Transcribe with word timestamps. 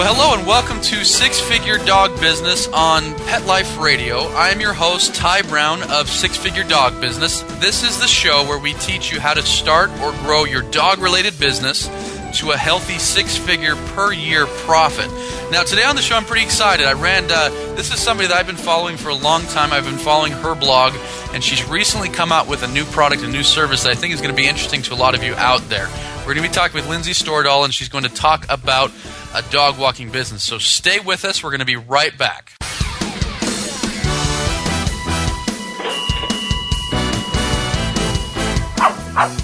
Well, 0.00 0.14
hello 0.14 0.38
and 0.38 0.46
welcome 0.46 0.80
to 0.80 1.04
Six 1.04 1.38
Figure 1.38 1.76
Dog 1.76 2.18
Business 2.20 2.66
on 2.68 3.14
Pet 3.26 3.44
Life 3.44 3.78
Radio. 3.78 4.20
I 4.28 4.48
am 4.48 4.58
your 4.58 4.72
host, 4.72 5.14
Ty 5.14 5.42
Brown 5.42 5.82
of 5.90 6.08
Six 6.08 6.38
Figure 6.38 6.64
Dog 6.64 6.98
Business. 7.02 7.42
This 7.60 7.82
is 7.82 8.00
the 8.00 8.06
show 8.06 8.42
where 8.48 8.58
we 8.58 8.72
teach 8.72 9.12
you 9.12 9.20
how 9.20 9.34
to 9.34 9.42
start 9.42 9.90
or 10.00 10.12
grow 10.24 10.46
your 10.46 10.62
dog 10.62 11.00
related 11.00 11.38
business 11.38 11.90
to 12.32 12.52
a 12.52 12.56
healthy 12.56 12.98
six 12.98 13.36
figure 13.36 13.76
per 13.94 14.12
year 14.12 14.46
profit. 14.46 15.10
Now, 15.50 15.62
today 15.62 15.84
on 15.84 15.96
the 15.96 16.02
show, 16.02 16.16
I'm 16.16 16.24
pretty 16.24 16.44
excited. 16.44 16.86
I 16.86 16.92
ran, 16.92 17.24
uh, 17.30 17.48
this 17.74 17.92
is 17.92 17.98
somebody 17.98 18.28
that 18.28 18.36
I've 18.36 18.46
been 18.46 18.56
following 18.56 18.96
for 18.96 19.08
a 19.08 19.14
long 19.14 19.42
time. 19.42 19.72
I've 19.72 19.84
been 19.84 19.98
following 19.98 20.32
her 20.32 20.54
blog, 20.54 20.94
and 21.32 21.42
she's 21.42 21.68
recently 21.68 22.08
come 22.08 22.32
out 22.32 22.48
with 22.48 22.62
a 22.62 22.68
new 22.68 22.84
product, 22.84 23.22
a 23.22 23.28
new 23.28 23.42
service 23.42 23.82
that 23.82 23.90
I 23.90 23.94
think 23.94 24.14
is 24.14 24.20
going 24.20 24.34
to 24.34 24.36
be 24.36 24.48
interesting 24.48 24.82
to 24.82 24.94
a 24.94 24.96
lot 24.96 25.14
of 25.14 25.22
you 25.22 25.34
out 25.34 25.60
there. 25.68 25.88
We're 26.18 26.34
going 26.34 26.44
to 26.44 26.48
be 26.48 26.54
talking 26.54 26.74
with 26.74 26.88
Lindsay 26.88 27.12
Stordahl, 27.12 27.64
and 27.64 27.74
she's 27.74 27.88
going 27.88 28.04
to 28.04 28.10
talk 28.10 28.46
about 28.48 28.92
a 29.34 29.42
dog 29.50 29.78
walking 29.78 30.10
business. 30.10 30.44
So 30.44 30.58
stay 30.58 31.00
with 31.00 31.24
us. 31.24 31.42
We're 31.42 31.50
going 31.50 31.60
to 31.60 31.66
be 31.66 31.76
right 31.76 32.16
back. 32.16 32.52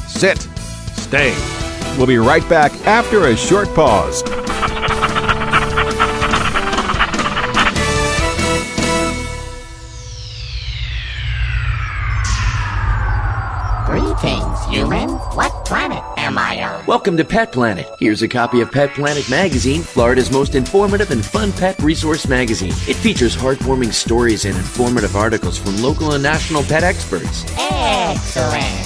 Sit. 0.08 0.48
Stay. 0.96 1.55
We'll 1.96 2.06
be 2.06 2.18
right 2.18 2.46
back 2.48 2.72
after 2.86 3.26
a 3.28 3.36
short 3.36 3.74
pause. 3.74 4.22
Greetings, 13.86 14.64
human. 14.66 15.10
What 15.36 15.64
planet 15.64 16.02
am 16.18 16.36
I 16.36 16.62
on? 16.62 16.84
Welcome 16.86 17.16
to 17.16 17.24
Pet 17.24 17.50
Planet. 17.52 17.88
Here's 17.98 18.20
a 18.20 18.28
copy 18.28 18.60
of 18.60 18.70
Pet 18.70 18.90
Planet 18.90 19.28
Magazine, 19.30 19.80
Florida's 19.80 20.30
most 20.30 20.54
informative 20.54 21.10
and 21.10 21.24
fun 21.24 21.50
pet 21.52 21.78
resource 21.78 22.28
magazine. 22.28 22.72
It 22.88 22.96
features 22.96 23.34
heartwarming 23.34 23.92
stories 23.94 24.44
and 24.44 24.56
informative 24.56 25.16
articles 25.16 25.56
from 25.56 25.80
local 25.80 26.12
and 26.12 26.22
national 26.22 26.62
pet 26.64 26.82
experts. 26.82 27.44
Excellent. 27.56 28.85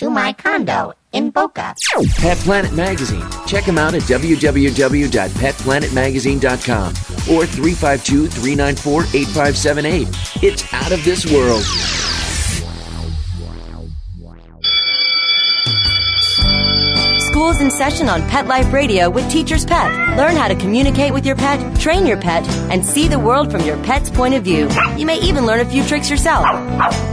to 0.00 0.08
my 0.08 0.32
condo 0.32 0.94
in 1.12 1.28
Boca. 1.30 1.74
Pet 2.16 2.38
Planet 2.38 2.72
Magazine. 2.72 3.28
Check 3.46 3.66
them 3.66 3.76
out 3.76 3.92
at 3.92 4.00
www.petplanetmagazine.com 4.02 6.88
or 7.30 7.44
352 7.44 8.28
394 8.28 9.02
8578. 9.02 10.08
It's 10.42 10.72
out 10.72 10.92
of 10.92 11.04
this 11.04 11.30
world. 11.30 11.64
In 17.60 17.70
session 17.70 18.08
on 18.08 18.26
Pet 18.28 18.46
Life 18.46 18.72
Radio 18.72 19.08
with 19.10 19.30
Teacher's 19.30 19.64
Pet. 19.64 19.90
Learn 20.16 20.36
how 20.36 20.48
to 20.48 20.54
communicate 20.54 21.12
with 21.12 21.26
your 21.26 21.36
pet, 21.36 21.78
train 21.78 22.06
your 22.06 22.16
pet, 22.16 22.46
and 22.70 22.84
see 22.84 23.08
the 23.08 23.18
world 23.18 23.50
from 23.50 23.62
your 23.62 23.76
pet's 23.84 24.10
point 24.10 24.34
of 24.34 24.42
view. 24.42 24.68
You 24.96 25.06
may 25.06 25.18
even 25.20 25.46
learn 25.46 25.60
a 25.60 25.64
few 25.64 25.84
tricks 25.84 26.10
yourself. 26.10 26.46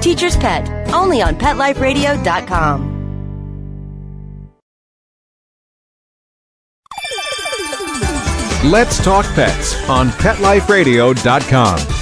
Teacher's 0.01 0.37
Pet, 0.37 0.67
only 0.93 1.21
on 1.21 1.35
PetLifeRadio.com. 1.35 2.95
Let's 8.63 9.03
talk 9.03 9.25
pets 9.33 9.89
on 9.89 10.09
PetLifeRadio.com. 10.09 11.96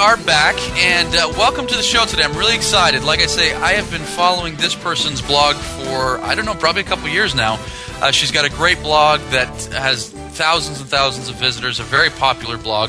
are 0.00 0.16
back, 0.16 0.56
and 0.78 1.14
uh, 1.14 1.30
welcome 1.36 1.66
to 1.66 1.76
the 1.76 1.82
show 1.82 2.06
today. 2.06 2.22
I'm 2.22 2.34
really 2.34 2.54
excited. 2.54 3.04
Like 3.04 3.20
I 3.20 3.26
say, 3.26 3.52
I 3.52 3.72
have 3.72 3.90
been 3.90 4.00
following 4.00 4.56
this 4.56 4.74
person's 4.74 5.20
blog 5.20 5.56
for, 5.56 6.18
I 6.20 6.34
don't 6.34 6.46
know, 6.46 6.54
probably 6.54 6.80
a 6.80 6.86
couple 6.86 7.06
years 7.10 7.34
now. 7.34 7.60
Uh, 8.00 8.10
she's 8.10 8.30
got 8.30 8.46
a 8.46 8.48
great 8.48 8.82
blog 8.82 9.20
that 9.28 9.46
has 9.74 10.08
thousands 10.08 10.80
and 10.80 10.88
thousands 10.88 11.28
of 11.28 11.34
visitors, 11.34 11.80
a 11.80 11.82
very 11.82 12.08
popular 12.08 12.56
blog. 12.56 12.88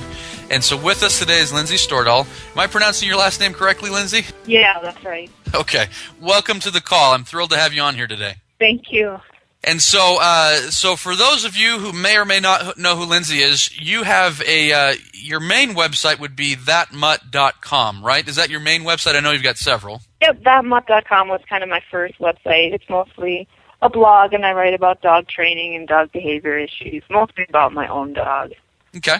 And 0.49 0.63
so 0.63 0.77
with 0.77 1.03
us 1.03 1.19
today 1.19 1.39
is 1.39 1.51
Lindsay 1.51 1.75
Stordahl. 1.75 2.25
Am 2.53 2.59
I 2.59 2.67
pronouncing 2.67 3.09
your 3.09 3.17
last 3.17 3.41
name 3.41 3.53
correctly, 3.53 3.89
Lindsay? 3.89 4.23
Yeah, 4.45 4.79
that's 4.81 5.03
right. 5.03 5.29
Okay. 5.53 5.87
Welcome 6.21 6.61
to 6.61 6.71
the 6.71 6.79
call. 6.79 7.13
I'm 7.13 7.25
thrilled 7.25 7.49
to 7.49 7.57
have 7.57 7.73
you 7.73 7.81
on 7.81 7.95
here 7.95 8.07
today. 8.07 8.35
Thank 8.57 8.89
you. 8.89 9.19
And 9.63 9.81
so, 9.81 10.17
uh, 10.19 10.71
so 10.71 10.95
for 10.95 11.15
those 11.15 11.45
of 11.45 11.55
you 11.55 11.77
who 11.77 11.93
may 11.93 12.17
or 12.17 12.25
may 12.25 12.39
not 12.39 12.77
know 12.77 12.95
who 12.95 13.05
Lindsay 13.05 13.39
is, 13.39 13.71
you 13.79 14.03
have 14.03 14.41
a 14.41 14.71
uh, 14.73 14.93
your 15.13 15.39
main 15.39 15.75
website 15.75 16.19
would 16.19 16.35
be 16.35 16.55
thatmutt.com, 16.55 18.03
right? 18.03 18.27
Is 18.27 18.37
that 18.37 18.49
your 18.49 18.59
main 18.59 18.81
website? 18.81 19.15
I 19.15 19.19
know 19.19 19.31
you've 19.31 19.43
got 19.43 19.57
several. 19.57 20.01
Yep, 20.21 20.41
thatmutt.com 20.43 21.27
was 21.27 21.41
kind 21.47 21.63
of 21.63 21.69
my 21.69 21.81
first 21.91 22.19
website. 22.19 22.73
It's 22.73 22.89
mostly 22.89 23.47
a 23.83 23.89
blog, 23.89 24.33
and 24.33 24.45
I 24.45 24.53
write 24.53 24.73
about 24.73 25.01
dog 25.01 25.27
training 25.27 25.75
and 25.75 25.87
dog 25.87 26.11
behavior 26.11 26.57
issues, 26.57 27.03
mostly 27.09 27.45
about 27.47 27.71
my 27.71 27.87
own 27.87 28.13
dog. 28.13 28.51
Okay, 28.95 29.17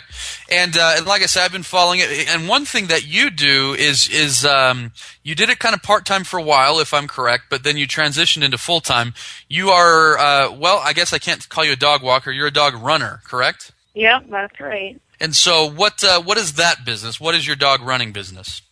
and 0.49 0.75
uh, 0.75 0.95
and 0.97 1.05
like 1.05 1.21
I 1.21 1.27
said, 1.27 1.45
I've 1.45 1.51
been 1.53 1.63
following 1.63 2.01
it. 2.01 2.27
And 2.27 2.49
one 2.49 2.65
thing 2.65 2.87
that 2.87 3.07
you 3.07 3.29
do 3.29 3.73
is 3.73 4.09
is 4.09 4.43
um, 4.43 4.91
you 5.23 5.33
did 5.33 5.49
it 5.49 5.59
kind 5.59 5.73
of 5.73 5.81
part 5.81 6.05
time 6.05 6.25
for 6.25 6.37
a 6.37 6.43
while, 6.43 6.79
if 6.79 6.93
I'm 6.93 7.07
correct, 7.07 7.45
but 7.49 7.63
then 7.63 7.77
you 7.77 7.87
transitioned 7.87 8.43
into 8.43 8.57
full 8.57 8.81
time. 8.81 9.13
You 9.47 9.69
are 9.69 10.17
uh, 10.17 10.51
well, 10.51 10.81
I 10.83 10.91
guess 10.91 11.13
I 11.13 11.19
can't 11.19 11.47
call 11.47 11.63
you 11.63 11.71
a 11.71 11.77
dog 11.77 12.03
walker. 12.03 12.31
You're 12.31 12.47
a 12.47 12.51
dog 12.51 12.73
runner, 12.75 13.21
correct? 13.23 13.71
Yep, 13.93 14.25
that's 14.29 14.59
right. 14.59 14.99
And 15.21 15.35
so, 15.35 15.69
what 15.69 16.03
uh, 16.03 16.21
what 16.21 16.37
is 16.37 16.53
that 16.53 16.83
business? 16.83 17.21
What 17.21 17.35
is 17.35 17.45
your 17.45 17.55
dog 17.55 17.81
running 17.81 18.11
business? 18.11 18.63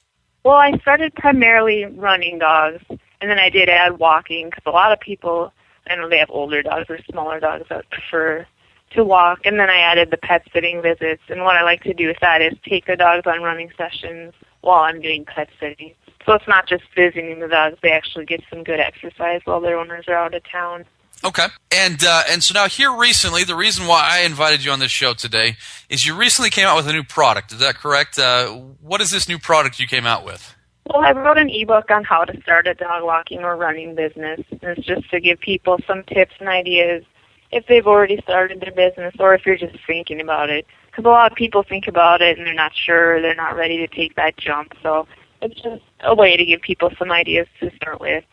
Well, 0.43 0.55
I 0.55 0.77
started 0.79 1.13
primarily 1.15 1.85
running 1.85 2.39
dogs, 2.39 2.83
and 2.89 3.29
then 3.29 3.39
I 3.39 3.49
did 3.49 3.69
add 3.69 3.99
walking 3.99 4.47
because 4.49 4.63
a 4.65 4.71
lot 4.71 4.91
of 4.91 4.99
people, 4.99 5.53
I 5.87 5.95
know 5.95 6.09
they 6.09 6.17
have 6.17 6.31
older 6.31 6.63
dogs 6.63 6.89
or 6.89 6.99
smaller 7.09 7.39
dogs 7.39 7.65
that 7.69 7.89
prefer 7.89 8.47
to 8.91 9.03
walk, 9.03 9.45
and 9.45 9.59
then 9.59 9.69
I 9.69 9.77
added 9.77 10.11
the 10.11 10.17
pet 10.17 10.47
sitting 10.53 10.81
visits. 10.81 11.23
And 11.29 11.43
what 11.43 11.55
I 11.55 11.63
like 11.63 11.83
to 11.83 11.93
do 11.93 12.07
with 12.07 12.19
that 12.21 12.41
is 12.41 12.53
take 12.63 12.85
the 12.85 12.95
dogs 12.95 13.27
on 13.27 13.41
running 13.41 13.71
sessions 13.77 14.33
while 14.61 14.83
I'm 14.83 15.01
doing 15.01 15.25
pet 15.25 15.49
sitting. 15.59 15.93
So 16.25 16.33
it's 16.33 16.47
not 16.47 16.67
just 16.67 16.83
visiting 16.95 17.39
the 17.39 17.47
dogs; 17.47 17.77
they 17.81 17.91
actually 17.91 18.25
get 18.25 18.41
some 18.49 18.63
good 18.63 18.79
exercise 18.79 19.41
while 19.45 19.61
their 19.61 19.79
owners 19.79 20.05
are 20.07 20.15
out 20.15 20.33
of 20.33 20.43
town. 20.49 20.85
Okay, 21.23 21.47
and 21.71 22.03
uh, 22.03 22.23
and 22.29 22.43
so 22.43 22.53
now 22.53 22.67
here 22.67 22.95
recently, 22.95 23.43
the 23.43 23.55
reason 23.55 23.87
why 23.87 24.07
I 24.09 24.19
invited 24.19 24.63
you 24.63 24.71
on 24.71 24.79
this 24.79 24.91
show 24.91 25.13
today 25.13 25.57
is 25.89 26.05
you 26.05 26.15
recently 26.15 26.49
came 26.49 26.67
out 26.67 26.77
with 26.77 26.87
a 26.87 26.93
new 26.93 27.03
product. 27.03 27.51
Is 27.51 27.59
that 27.59 27.75
correct? 27.75 28.17
Uh, 28.17 28.47
what 28.81 29.01
is 29.01 29.11
this 29.11 29.27
new 29.27 29.39
product 29.39 29.79
you 29.79 29.87
came 29.87 30.05
out 30.05 30.23
with? 30.23 30.55
Well, 30.89 31.03
I 31.03 31.11
wrote 31.11 31.37
an 31.37 31.49
ebook 31.49 31.91
on 31.91 32.03
how 32.03 32.25
to 32.25 32.41
start 32.41 32.65
a 32.65 32.73
dog 32.73 33.03
walking 33.03 33.43
or 33.43 33.55
running 33.55 33.93
business. 33.93 34.39
And 34.49 34.77
it's 34.77 34.87
just 34.87 35.09
to 35.11 35.19
give 35.19 35.39
people 35.39 35.77
some 35.85 36.03
tips 36.03 36.33
and 36.39 36.49
ideas 36.49 37.03
if 37.51 37.65
they've 37.67 37.87
already 37.87 38.19
started 38.21 38.61
their 38.61 38.71
business 38.71 39.13
or 39.19 39.33
if 39.33 39.45
you're 39.45 39.57
just 39.57 39.77
thinking 39.85 40.21
about 40.21 40.49
it. 40.49 40.65
Because 40.87 41.05
a 41.05 41.09
lot 41.09 41.31
of 41.31 41.35
people 41.35 41.63
think 41.63 41.87
about 41.87 42.21
it 42.21 42.37
and 42.37 42.45
they're 42.45 42.53
not 42.53 42.75
sure, 42.75 43.21
they're 43.21 43.35
not 43.35 43.55
ready 43.55 43.77
to 43.77 43.87
take 43.87 44.15
that 44.15 44.37
jump. 44.37 44.73
So 44.81 45.07
it's 45.41 45.59
just 45.61 45.81
a 46.01 46.15
way 46.15 46.37
to 46.37 46.45
give 46.45 46.61
people 46.61 46.91
some 46.97 47.11
ideas 47.11 47.47
to 47.59 47.71
start 47.75 47.99
with. 47.99 48.23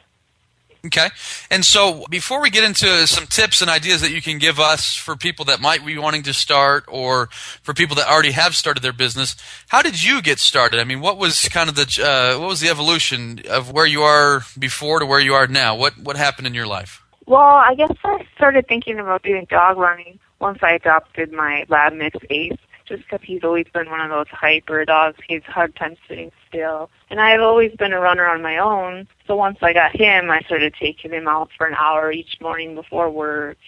Okay. 0.87 1.09
And 1.51 1.65
so 1.65 2.05
before 2.11 2.41
we 2.41 2.49
get 2.49 2.63
into 2.63 3.07
some 3.09 3.27
tips 3.27 3.61
and 3.61 3.69
ideas 3.69 4.03
that 4.03 4.13
you 4.13 4.23
can 4.23 4.39
give 4.39 4.61
us 4.61 4.95
for 4.95 5.17
people 5.17 5.45
that 5.47 5.61
might 5.61 5.85
be 5.85 5.99
wanting 5.99 6.23
to 6.25 6.33
start 6.33 6.85
or 6.87 7.27
for 7.62 7.75
people 7.75 7.97
that 7.97 8.09
already 8.09 8.31
have 8.31 8.55
started 8.55 8.83
their 8.83 8.93
business, 8.93 9.37
how 9.69 9.83
did 9.83 10.03
you 10.03 10.23
get 10.23 10.39
started? 10.39 10.79
I 10.79 10.85
mean, 10.85 11.01
what 11.01 11.19
was 11.19 11.49
kind 11.49 11.69
of 11.69 11.75
the 11.75 12.03
uh, 12.05 12.39
what 12.39 12.49
was 12.49 12.61
the 12.61 12.69
evolution 12.69 13.43
of 13.51 13.73
where 13.73 13.87
you 13.87 14.03
are 14.03 14.43
before 14.59 15.01
to 15.01 15.07
where 15.07 15.21
you 15.21 15.35
are 15.35 15.49
now? 15.49 15.75
What 15.75 15.99
what 15.99 16.17
happened 16.17 16.47
in 16.47 16.55
your 16.55 16.69
life? 16.69 17.03
Well, 17.26 17.40
I 17.40 17.75
guess 17.75 17.90
I 18.05 18.25
started 18.37 18.69
thinking 18.69 19.00
about 19.00 19.25
doing 19.25 19.46
dog 19.50 19.78
running 19.78 20.20
once 20.38 20.61
I 20.62 20.73
adopted 20.75 21.32
my 21.32 21.64
lab 21.69 21.93
mix 21.93 22.17
Ace 22.31 22.56
just 22.87 23.02
because 23.02 23.20
he's 23.25 23.43
always 23.43 23.67
been 23.75 23.90
one 23.90 24.00
of 24.00 24.11
those 24.11 24.28
hyper 24.28 24.84
dogs. 24.84 25.19
He's 25.26 25.43
hard 25.43 25.75
time 25.75 25.96
sitting 26.06 26.31
still. 26.49 26.88
And 27.11 27.20
I've 27.20 27.40
always 27.40 27.73
been 27.73 27.93
a 27.93 27.99
runner 27.99 28.26
on 28.26 28.43
my 28.43 28.58
own. 28.58 29.08
So 29.26 29.34
once 29.34 29.58
I 29.61 29.73
got 29.73 29.96
him, 29.96 30.31
I 30.31 30.40
started 30.43 30.75
taking 30.78 31.11
him 31.11 31.26
out 31.26 31.50
for 31.58 31.67
an 31.67 31.75
hour 31.75 32.12
each 32.12 32.40
morning 32.40 32.76
before 32.76 33.11
work. 33.11 33.58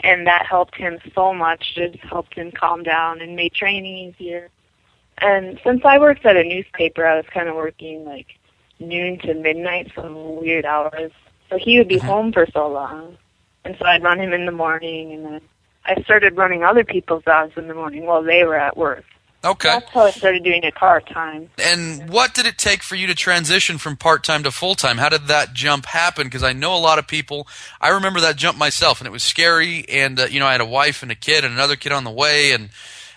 And 0.00 0.26
that 0.26 0.44
helped 0.44 0.76
him 0.76 0.98
so 1.14 1.32
much. 1.32 1.72
It 1.76 1.98
helped 2.04 2.34
him 2.34 2.52
calm 2.52 2.82
down 2.82 3.22
and 3.22 3.34
made 3.34 3.54
training 3.54 3.96
easier. 3.96 4.50
And 5.22 5.58
since 5.64 5.80
I 5.84 5.98
worked 5.98 6.26
at 6.26 6.36
a 6.36 6.44
newspaper, 6.44 7.06
I 7.06 7.16
was 7.16 7.26
kind 7.32 7.48
of 7.48 7.56
working 7.56 8.04
like 8.04 8.26
noon 8.78 9.18
to 9.20 9.32
midnight, 9.32 9.90
some 9.94 10.36
weird 10.36 10.66
hours. 10.66 11.10
So 11.50 11.58
he 11.58 11.78
would 11.78 11.88
be 11.88 11.98
home 11.98 12.32
for 12.32 12.46
so 12.52 12.68
long. 12.68 13.16
And 13.64 13.76
so 13.78 13.84
I'd 13.84 14.02
run 14.02 14.20
him 14.20 14.32
in 14.32 14.46
the 14.46 14.52
morning 14.52 15.12
and 15.12 15.24
then 15.24 15.40
I 15.84 16.00
started 16.02 16.36
running 16.36 16.64
other 16.64 16.84
people's 16.84 17.24
dogs 17.24 17.54
in 17.56 17.68
the 17.68 17.74
morning 17.74 18.04
while 18.04 18.22
they 18.22 18.44
were 18.44 18.56
at 18.56 18.76
work. 18.76 19.04
Okay. 19.44 19.68
That's 19.68 19.88
how 19.90 20.02
I 20.02 20.10
started 20.10 20.42
doing 20.42 20.64
it 20.64 20.74
part 20.74 21.06
time. 21.08 21.48
And 21.58 22.10
what 22.10 22.34
did 22.34 22.44
it 22.44 22.58
take 22.58 22.82
for 22.82 22.96
you 22.96 23.06
to 23.06 23.14
transition 23.14 23.78
from 23.78 23.96
part 23.96 24.24
time 24.24 24.42
to 24.42 24.50
full 24.50 24.74
time? 24.74 24.98
How 24.98 25.08
did 25.08 25.28
that 25.28 25.54
jump 25.54 25.86
happen? 25.86 26.24
Because 26.26 26.42
I 26.42 26.52
know 26.52 26.76
a 26.76 26.80
lot 26.80 26.98
of 26.98 27.06
people. 27.06 27.46
I 27.80 27.90
remember 27.90 28.20
that 28.20 28.34
jump 28.36 28.58
myself, 28.58 29.00
and 29.00 29.06
it 29.06 29.12
was 29.12 29.22
scary. 29.22 29.84
And 29.88 30.18
uh, 30.18 30.26
you 30.26 30.40
know, 30.40 30.46
I 30.46 30.52
had 30.52 30.60
a 30.60 30.66
wife 30.66 31.04
and 31.04 31.12
a 31.12 31.14
kid, 31.14 31.44
and 31.44 31.54
another 31.54 31.76
kid 31.76 31.92
on 31.92 32.02
the 32.02 32.10
way, 32.10 32.50
and 32.50 32.70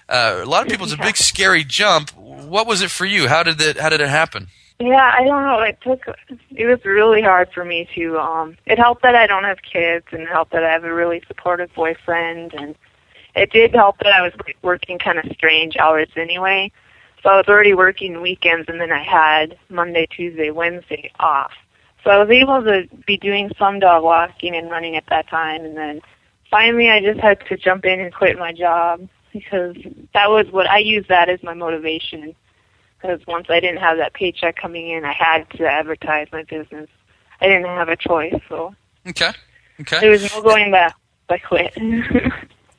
uh, 0.07 0.41
a 0.43 0.45
lot 0.45 0.61
of 0.61 0.69
people. 0.69 0.85
It's 0.85 0.93
a 0.93 0.97
big, 0.97 1.17
scary 1.17 1.63
jump. 1.63 2.11
What 2.15 2.67
was 2.67 2.83
it 2.83 2.91
for 2.91 3.05
you? 3.05 3.27
How 3.27 3.41
did 3.41 3.59
it? 3.59 3.77
How 3.77 3.89
did 3.89 3.99
it 3.99 4.09
happen? 4.09 4.47
Yeah, 4.81 5.13
I 5.15 5.23
don't 5.25 5.43
know. 5.43 5.59
It 5.61 5.77
took. 5.81 6.05
It 6.49 6.65
was 6.65 6.83
really 6.83 7.21
hard 7.21 7.49
for 7.53 7.63
me 7.63 7.87
to. 7.93 8.17
um 8.17 8.57
It 8.65 8.79
helped 8.79 9.03
that 9.03 9.15
I 9.15 9.27
don't 9.27 9.43
have 9.43 9.59
kids, 9.61 10.05
and 10.11 10.27
helped 10.27 10.51
that 10.53 10.63
I 10.63 10.71
have 10.71 10.83
a 10.83 10.93
really 10.93 11.21
supportive 11.27 11.71
boyfriend, 11.75 12.53
and 12.55 12.75
it 13.35 13.51
did 13.51 13.75
help 13.75 13.99
that 13.99 14.13
I 14.13 14.21
was 14.21 14.33
working 14.63 14.97
kind 14.97 15.19
of 15.19 15.25
strange 15.33 15.77
hours 15.77 16.09
anyway. 16.15 16.71
So 17.21 17.29
I 17.29 17.37
was 17.37 17.45
already 17.47 17.75
working 17.75 18.21
weekends, 18.21 18.67
and 18.69 18.81
then 18.81 18.91
I 18.91 19.03
had 19.03 19.57
Monday, 19.69 20.07
Tuesday, 20.07 20.49
Wednesday 20.49 21.11
off. 21.19 21.51
So 22.03 22.09
I 22.09 22.17
was 22.17 22.31
able 22.31 22.63
to 22.63 22.87
be 23.05 23.17
doing 23.17 23.51
some 23.59 23.77
dog 23.79 24.03
walking 24.03 24.55
and 24.55 24.71
running 24.71 24.95
at 24.95 25.05
that 25.11 25.29
time, 25.29 25.63
and 25.63 25.77
then 25.77 26.01
finally 26.49 26.89
I 26.89 26.99
just 27.01 27.19
had 27.19 27.39
to 27.49 27.55
jump 27.55 27.85
in 27.85 27.99
and 27.99 28.11
quit 28.11 28.39
my 28.39 28.51
job 28.51 29.07
because 29.31 29.75
that 30.15 30.31
was 30.31 30.47
what 30.51 30.67
I 30.67 30.79
used 30.79 31.07
that 31.09 31.29
as 31.29 31.43
my 31.43 31.53
motivation 31.53 32.35
because 33.01 33.25
once 33.27 33.47
I 33.49 33.59
didn't 33.59 33.79
have 33.79 33.97
that 33.97 34.13
paycheck 34.13 34.55
coming 34.55 34.89
in, 34.89 35.05
I 35.05 35.13
had 35.13 35.49
to 35.51 35.65
advertise 35.65 36.27
my 36.31 36.43
business. 36.43 36.89
I 37.39 37.47
didn't 37.47 37.65
have 37.65 37.89
a 37.89 37.95
choice, 37.95 38.39
so 38.47 38.75
Okay. 39.07 39.31
Okay. 39.79 39.99
there 39.99 40.11
was 40.11 40.31
no 40.33 40.41
going 40.41 40.71
back. 40.71 40.95
I 41.29 41.37
quit. 41.37 41.73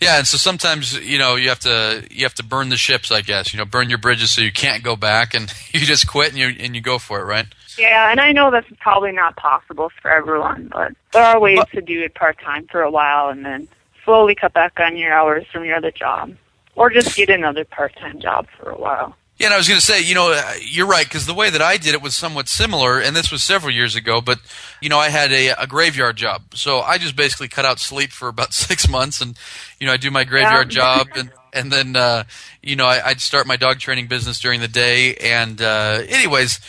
Yeah, 0.03 0.19
and 0.19 0.27
so 0.27 0.37
sometimes 0.37 0.99
you 0.99 1.17
know 1.17 1.37
you 1.37 1.49
have 1.49 1.61
to 1.61 2.05
you 2.11 2.25
have 2.25 2.35
to 2.35 2.43
burn 2.43 2.71
the 2.71 2.77
ships, 2.77 3.13
I 3.13 3.21
guess. 3.21 3.55
You 3.55 3.59
know, 3.59 3.65
burn 3.65 3.89
your 3.89 3.99
bridges 3.99 4.33
so 4.33 4.41
you 4.41 4.51
can't 4.51 4.83
go 4.83 4.97
back, 4.97 5.33
and 5.33 5.53
you 5.73 5.79
just 5.79 6.09
quit 6.09 6.31
and 6.31 6.39
you 6.39 6.49
and 6.59 6.75
you 6.75 6.81
go 6.81 6.99
for 6.99 7.21
it, 7.21 7.25
right? 7.25 7.47
yeah, 7.79 8.11
and 8.11 8.21
I 8.21 8.33
know 8.33 8.51
that's 8.51 8.67
probably 8.81 9.13
not 9.13 9.37
possible 9.37 9.91
for 10.03 10.11
everyone, 10.11 10.69
but 10.73 10.93
there 11.13 11.23
are 11.23 11.39
ways 11.39 11.61
to 11.73 11.81
do 11.81 12.03
it 12.03 12.15
part 12.15 12.41
time 12.41 12.67
for 12.67 12.83
a 12.83 12.91
while 12.91 13.29
and 13.29 13.45
then 13.47 13.69
slowly 14.05 14.35
cut 14.35 14.53
back 14.53 14.81
on 14.81 14.97
your 14.97 15.13
hours 15.13 15.47
from 15.53 15.65
your 15.65 15.77
other 15.77 15.93
job, 15.93 16.35
or 16.75 16.91
just 16.91 17.15
get 17.15 17.31
another 17.31 17.65
part 17.65 17.95
time 17.95 18.19
job 18.21 18.49
for 18.59 18.71
a 18.71 18.77
while. 18.77 19.15
Yeah, 19.43 19.49
and 19.49 19.55
I 19.55 19.57
was 19.57 19.67
going 19.69 19.81
to 19.81 19.85
say, 19.85 20.01
you 20.01 20.15
know, 20.15 20.33
uh, 20.33 20.53
you're 20.61 20.87
right 20.87 21.05
because 21.05 21.27
the 21.27 21.35
way 21.35 21.51
that 21.51 21.61
I 21.61 21.77
did 21.77 21.95
it 21.95 22.01
was 22.01 22.15
somewhat 22.15 22.49
similar, 22.49 23.01
and 23.01 23.17
this 23.17 23.33
was 23.33 23.43
several 23.43 23.73
years 23.73 23.97
ago. 23.97 24.21
But 24.21 24.39
you 24.81 24.89
know, 24.89 24.99
I 24.99 25.09
had 25.09 25.33
a, 25.33 25.49
a 25.61 25.67
graveyard 25.67 26.17
job, 26.17 26.43
so 26.55 26.81
I 26.81 26.97
just 26.97 27.17
basically 27.17 27.49
cut 27.49 27.65
out 27.65 27.81
sleep 27.81 28.13
for 28.13 28.29
about 28.29 28.55
six 28.55 28.89
months, 28.89 29.21
and 29.21 29.37
you 29.81 29.87
know, 29.87 29.93
I 29.93 29.97
do 29.97 30.11
my 30.13 30.23
graveyard 30.25 30.69
Yeah. 30.69 31.05
job, 31.05 31.09
and 31.17 31.33
and 31.53 31.73
then 31.73 31.97
uh, 31.97 32.23
you 32.63 32.77
know, 32.77 32.87
I, 32.87 33.05
I'd 33.09 33.21
start 33.21 33.47
my 33.49 33.57
dog 33.57 33.81
training 33.81 34.07
business 34.07 34.39
during 34.41 34.61
the 34.61 34.69
day. 34.69 35.15
And 35.17 35.61
uh, 35.61 36.03
anyways, 36.09 36.61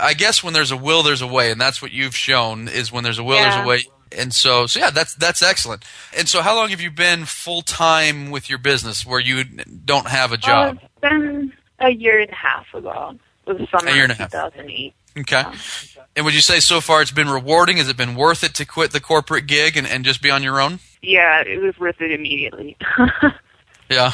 I 0.00 0.14
guess 0.14 0.44
when 0.44 0.54
there's 0.54 0.70
a 0.70 0.76
will, 0.76 1.02
there's 1.02 1.22
a 1.22 1.26
way, 1.26 1.50
and 1.50 1.60
that's 1.60 1.82
what 1.82 1.90
you've 1.90 2.16
shown 2.16 2.68
is 2.68 2.92
when 2.92 3.02
there's 3.04 3.18
a 3.18 3.24
will, 3.24 3.40
there's 3.40 3.56
a 3.56 3.66
way. 3.66 3.82
And 4.16 4.32
so, 4.32 4.66
so 4.66 4.78
yeah, 4.78 4.90
that's 4.90 5.14
that's 5.14 5.42
excellent. 5.42 5.84
And 6.16 6.28
so, 6.28 6.42
how 6.42 6.54
long 6.54 6.68
have 6.68 6.80
you 6.80 6.90
been 6.90 7.24
full 7.24 7.62
time 7.62 8.30
with 8.30 8.48
your 8.48 8.58
business, 8.58 9.04
where 9.04 9.18
you 9.18 9.42
don't 9.44 10.06
have 10.06 10.30
a 10.32 10.36
job? 10.36 10.78
Been 11.00 11.52
a 11.82 11.90
year 11.90 12.20
and 12.20 12.30
a 12.30 12.34
half 12.34 12.72
ago. 12.74 13.18
It 13.46 13.58
was 13.58 13.68
summer 13.70 13.90
A 13.90 13.94
year 13.94 14.04
and 14.04 14.12
a 14.12 14.16
half. 14.16 14.30
2008. 14.30 14.94
Okay. 15.18 15.44
And 16.16 16.24
would 16.24 16.34
you 16.34 16.40
say 16.40 16.60
so 16.60 16.80
far 16.80 17.02
it's 17.02 17.10
been 17.10 17.28
rewarding? 17.28 17.76
Has 17.78 17.88
it 17.88 17.96
been 17.96 18.14
worth 18.14 18.44
it 18.44 18.54
to 18.54 18.64
quit 18.64 18.92
the 18.92 19.00
corporate 19.00 19.46
gig 19.46 19.76
and, 19.76 19.86
and 19.86 20.04
just 20.04 20.22
be 20.22 20.30
on 20.30 20.42
your 20.42 20.60
own? 20.60 20.78
Yeah, 21.02 21.42
it 21.42 21.60
was 21.60 21.78
worth 21.78 22.00
it 22.00 22.12
immediately. 22.12 22.76
Yeah. 23.92 24.12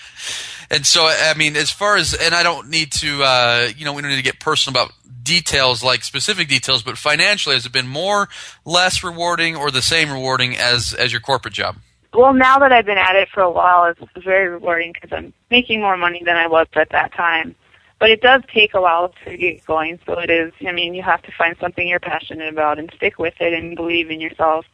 and 0.70 0.84
so, 0.86 1.06
I 1.06 1.34
mean, 1.36 1.56
as 1.56 1.70
far 1.70 1.96
as, 1.96 2.14
and 2.14 2.34
I 2.34 2.42
don't 2.42 2.68
need 2.68 2.92
to, 2.92 3.22
uh, 3.22 3.68
you 3.76 3.84
know, 3.84 3.92
we 3.92 4.02
don't 4.02 4.10
need 4.10 4.16
to 4.16 4.22
get 4.22 4.40
personal 4.40 4.80
about 4.80 4.92
details, 5.22 5.82
like 5.82 6.02
specific 6.04 6.48
details, 6.48 6.82
but 6.82 6.98
financially, 6.98 7.54
has 7.54 7.64
it 7.64 7.72
been 7.72 7.86
more, 7.86 8.28
less 8.64 9.02
rewarding, 9.02 9.56
or 9.56 9.70
the 9.70 9.82
same 9.82 10.10
rewarding 10.10 10.56
as 10.56 10.92
as 10.92 11.12
your 11.12 11.20
corporate 11.20 11.54
job? 11.54 11.76
Well, 12.14 12.32
now 12.32 12.58
that 12.58 12.72
I've 12.72 12.86
been 12.86 12.98
at 12.98 13.16
it 13.16 13.28
for 13.28 13.42
a 13.42 13.50
while, 13.50 13.84
it's 13.86 14.00
very 14.24 14.48
rewarding 14.48 14.92
because 14.92 15.12
I'm 15.12 15.32
making 15.50 15.80
more 15.80 15.96
money 15.96 16.22
than 16.24 16.36
I 16.36 16.46
was 16.46 16.68
at 16.74 16.90
that 16.90 17.12
time. 17.12 17.54
But 17.98 18.10
it 18.10 18.20
does 18.20 18.42
take 18.52 18.74
a 18.74 18.80
while 18.80 19.12
to 19.24 19.36
get 19.36 19.64
going, 19.66 19.98
so 20.06 20.18
it 20.18 20.30
is. 20.30 20.52
I 20.66 20.72
mean, 20.72 20.94
you 20.94 21.02
have 21.02 21.22
to 21.22 21.32
find 21.32 21.56
something 21.58 21.86
you're 21.86 22.00
passionate 22.00 22.52
about 22.52 22.78
and 22.78 22.92
stick 22.96 23.18
with 23.18 23.34
it 23.40 23.52
and 23.52 23.76
believe 23.76 24.10
in 24.10 24.20
yourself. 24.20 24.66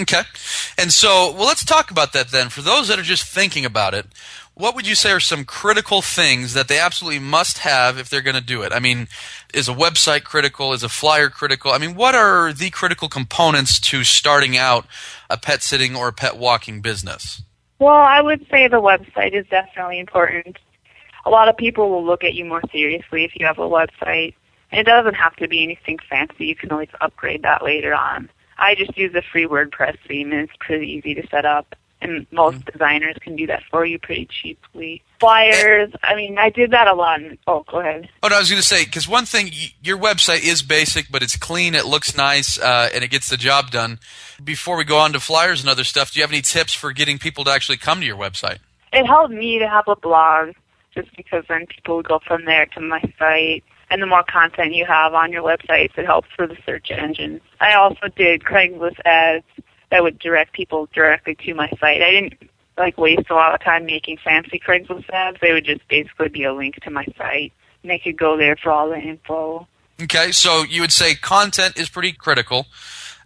Okay. 0.00 0.22
And 0.76 0.92
so, 0.92 1.32
well, 1.32 1.46
let's 1.46 1.64
talk 1.64 1.90
about 1.90 2.12
that 2.14 2.28
then. 2.28 2.48
For 2.48 2.62
those 2.62 2.88
that 2.88 2.98
are 2.98 3.02
just 3.02 3.26
thinking 3.26 3.64
about 3.64 3.94
it, 3.94 4.06
what 4.54 4.74
would 4.74 4.86
you 4.86 4.94
say 4.94 5.10
are 5.10 5.20
some 5.20 5.44
critical 5.44 6.00
things 6.00 6.54
that 6.54 6.68
they 6.68 6.78
absolutely 6.78 7.18
must 7.18 7.58
have 7.58 7.98
if 7.98 8.08
they're 8.08 8.22
going 8.22 8.36
to 8.36 8.40
do 8.40 8.62
it? 8.62 8.72
I 8.72 8.78
mean, 8.78 9.08
is 9.52 9.68
a 9.68 9.74
website 9.74 10.22
critical? 10.22 10.72
Is 10.72 10.82
a 10.82 10.88
flyer 10.88 11.28
critical? 11.28 11.72
I 11.72 11.78
mean, 11.78 11.96
what 11.96 12.14
are 12.14 12.52
the 12.52 12.70
critical 12.70 13.08
components 13.08 13.80
to 13.80 14.04
starting 14.04 14.56
out 14.56 14.86
a 15.28 15.36
pet 15.36 15.62
sitting 15.62 15.96
or 15.96 16.08
a 16.08 16.12
pet 16.12 16.36
walking 16.36 16.80
business? 16.80 17.42
Well, 17.80 17.94
I 17.94 18.20
would 18.20 18.46
say 18.50 18.68
the 18.68 18.80
website 18.80 19.32
is 19.32 19.46
definitely 19.48 19.98
important. 19.98 20.58
A 21.26 21.30
lot 21.30 21.48
of 21.48 21.56
people 21.56 21.90
will 21.90 22.04
look 22.04 22.22
at 22.22 22.34
you 22.34 22.44
more 22.44 22.62
seriously 22.70 23.24
if 23.24 23.32
you 23.34 23.46
have 23.46 23.58
a 23.58 23.68
website. 23.68 24.34
It 24.70 24.84
doesn't 24.84 25.14
have 25.14 25.34
to 25.36 25.48
be 25.48 25.62
anything 25.62 25.98
fancy. 26.08 26.46
You 26.46 26.56
can 26.56 26.70
always 26.70 26.88
upgrade 27.00 27.42
that 27.42 27.64
later 27.64 27.94
on. 27.94 28.30
I 28.56 28.76
just 28.76 28.96
use 28.96 29.14
a 29.14 29.22
free 29.22 29.46
WordPress 29.46 29.96
theme 30.06 30.32
and 30.32 30.42
it's 30.42 30.56
pretty 30.60 30.86
easy 30.92 31.14
to 31.14 31.26
set 31.28 31.44
up. 31.44 31.74
And 32.04 32.26
most 32.30 32.64
designers 32.66 33.16
can 33.20 33.34
do 33.34 33.46
that 33.48 33.62
for 33.70 33.84
you 33.84 33.98
pretty 33.98 34.26
cheaply. 34.26 35.02
Flyers, 35.18 35.90
I 36.02 36.14
mean, 36.14 36.38
I 36.38 36.50
did 36.50 36.70
that 36.70 36.86
a 36.86 36.94
lot. 36.94 37.20
In, 37.20 37.38
oh, 37.46 37.64
go 37.68 37.80
ahead. 37.80 38.08
Oh, 38.22 38.28
no, 38.28 38.36
I 38.36 38.38
was 38.38 38.50
going 38.50 38.60
to 38.60 38.66
say 38.66 38.84
because 38.84 39.08
one 39.08 39.24
thing, 39.24 39.50
your 39.82 39.98
website 39.98 40.44
is 40.44 40.62
basic, 40.62 41.10
but 41.10 41.22
it's 41.22 41.36
clean, 41.36 41.74
it 41.74 41.86
looks 41.86 42.16
nice, 42.16 42.58
uh, 42.58 42.90
and 42.94 43.02
it 43.02 43.08
gets 43.08 43.30
the 43.30 43.36
job 43.36 43.70
done. 43.70 43.98
Before 44.42 44.76
we 44.76 44.84
go 44.84 44.98
on 44.98 45.12
to 45.14 45.20
flyers 45.20 45.60
and 45.60 45.68
other 45.68 45.84
stuff, 45.84 46.12
do 46.12 46.20
you 46.20 46.22
have 46.22 46.30
any 46.30 46.42
tips 46.42 46.74
for 46.74 46.92
getting 46.92 47.18
people 47.18 47.42
to 47.44 47.50
actually 47.50 47.78
come 47.78 48.00
to 48.00 48.06
your 48.06 48.18
website? 48.18 48.58
it 48.94 49.06
helped 49.06 49.34
me 49.34 49.58
to 49.58 49.68
have 49.68 49.88
a 49.88 49.96
blog 49.96 50.54
just 50.94 51.14
because 51.16 51.44
then 51.48 51.66
people 51.66 51.96
would 51.96 52.08
go 52.08 52.20
from 52.26 52.44
there 52.44 52.66
to 52.66 52.80
my 52.80 53.02
site 53.18 53.64
and 53.90 54.00
the 54.00 54.06
more 54.06 54.22
content 54.22 54.72
you 54.72 54.86
have 54.86 55.12
on 55.14 55.32
your 55.32 55.42
websites 55.42 55.96
it 55.98 56.06
helps 56.06 56.28
for 56.36 56.46
the 56.46 56.56
search 56.64 56.90
engines 56.90 57.40
i 57.60 57.74
also 57.74 58.08
did 58.16 58.42
craigslist 58.42 58.98
ads 59.04 59.44
that 59.90 60.02
would 60.02 60.18
direct 60.18 60.52
people 60.52 60.88
directly 60.92 61.34
to 61.34 61.54
my 61.54 61.68
site 61.80 62.02
i 62.02 62.10
didn't 62.10 62.34
like 62.76 62.98
waste 62.98 63.30
a 63.30 63.34
lot 63.34 63.54
of 63.54 63.60
time 63.60 63.86
making 63.86 64.16
fancy 64.18 64.60
craigslist 64.64 65.08
ads 65.10 65.38
they 65.40 65.52
would 65.52 65.64
just 65.64 65.86
basically 65.88 66.28
be 66.28 66.44
a 66.44 66.52
link 66.52 66.76
to 66.82 66.90
my 66.90 67.04
site 67.16 67.52
and 67.82 67.90
they 67.90 67.98
could 67.98 68.16
go 68.16 68.36
there 68.36 68.56
for 68.56 68.70
all 68.70 68.88
the 68.88 68.98
info 68.98 69.66
Okay, 70.02 70.32
so 70.32 70.64
you 70.64 70.80
would 70.80 70.90
say 70.90 71.14
content 71.14 71.78
is 71.78 71.88
pretty 71.88 72.10
critical. 72.10 72.66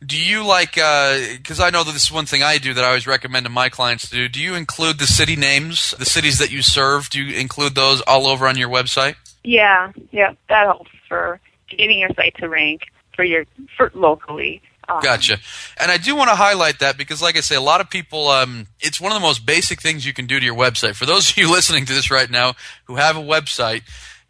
Do 0.05 0.21
you 0.21 0.45
like, 0.45 0.77
uh, 0.77 1.19
because 1.33 1.61
I 1.61 1.71
know 1.71 1.83
that 1.83 1.93
this 1.93 2.03
is 2.03 2.13
one 2.13 2.27
thing 2.27 2.43
I 2.43 2.59
do 2.59 2.75
that 2.75 2.85
I 2.85 2.89
always 2.89 3.07
recommend 3.07 3.47
to 3.47 3.51
my 3.51 3.71
clients 3.71 4.11
to 4.11 4.15
do, 4.15 4.29
do 4.29 4.39
you 4.39 4.55
include 4.55 4.99
the 4.99 5.07
city 5.07 5.35
names, 5.35 5.95
the 5.99 6.05
cities 6.05 6.39
that 6.41 6.51
you 6.51 6.61
serve? 6.61 7.09
Do 7.09 7.23
you 7.23 7.41
include 7.41 7.75
those 7.75 8.03
all 8.03 8.29
over 8.29 8.47
on 8.47 8.59
your 8.59 8.69
website? 8.69 9.15
yeah 9.45 9.93
yeah 10.11 10.33
that 10.49 10.67
helps 10.67 10.91
for 11.09 11.41
getting 11.69 11.99
your 11.99 12.11
site 12.15 12.35
to 12.37 12.49
rank 12.49 12.83
for 13.15 13.25
your 13.25 13.45
for 13.77 13.91
locally 13.95 14.61
um, 14.89 15.01
Gotcha. 15.03 15.39
And 15.77 15.91
I 15.91 15.99
do 15.99 16.17
want 16.17 16.31
to 16.31 16.37
highlight 16.37 16.79
that 16.79 16.97
because, 16.97 17.21
like 17.21 17.37
I 17.37 17.41
say, 17.41 17.57
a 17.57 17.61
lot 17.61 17.81
of 17.81 17.91
people, 17.91 18.29
um, 18.29 18.67
it's 18.81 19.01
one 19.01 19.13
of 19.13 19.17
the 19.17 19.27
most 19.27 19.45
basic 19.45 19.83
things 19.83 20.07
you 20.07 20.15
can 20.15 20.27
do 20.27 20.39
to 20.41 20.45
your 20.45 20.55
website. 20.55 20.95
For 20.95 21.07
those 21.07 21.31
of 21.31 21.37
you 21.37 21.51
listening 21.51 21.85
to 21.87 21.93
this 21.93 22.11
right 22.11 22.31
now 22.31 22.55
who 22.85 22.97
have 22.97 23.17
a 23.17 23.21
website, 23.21 23.83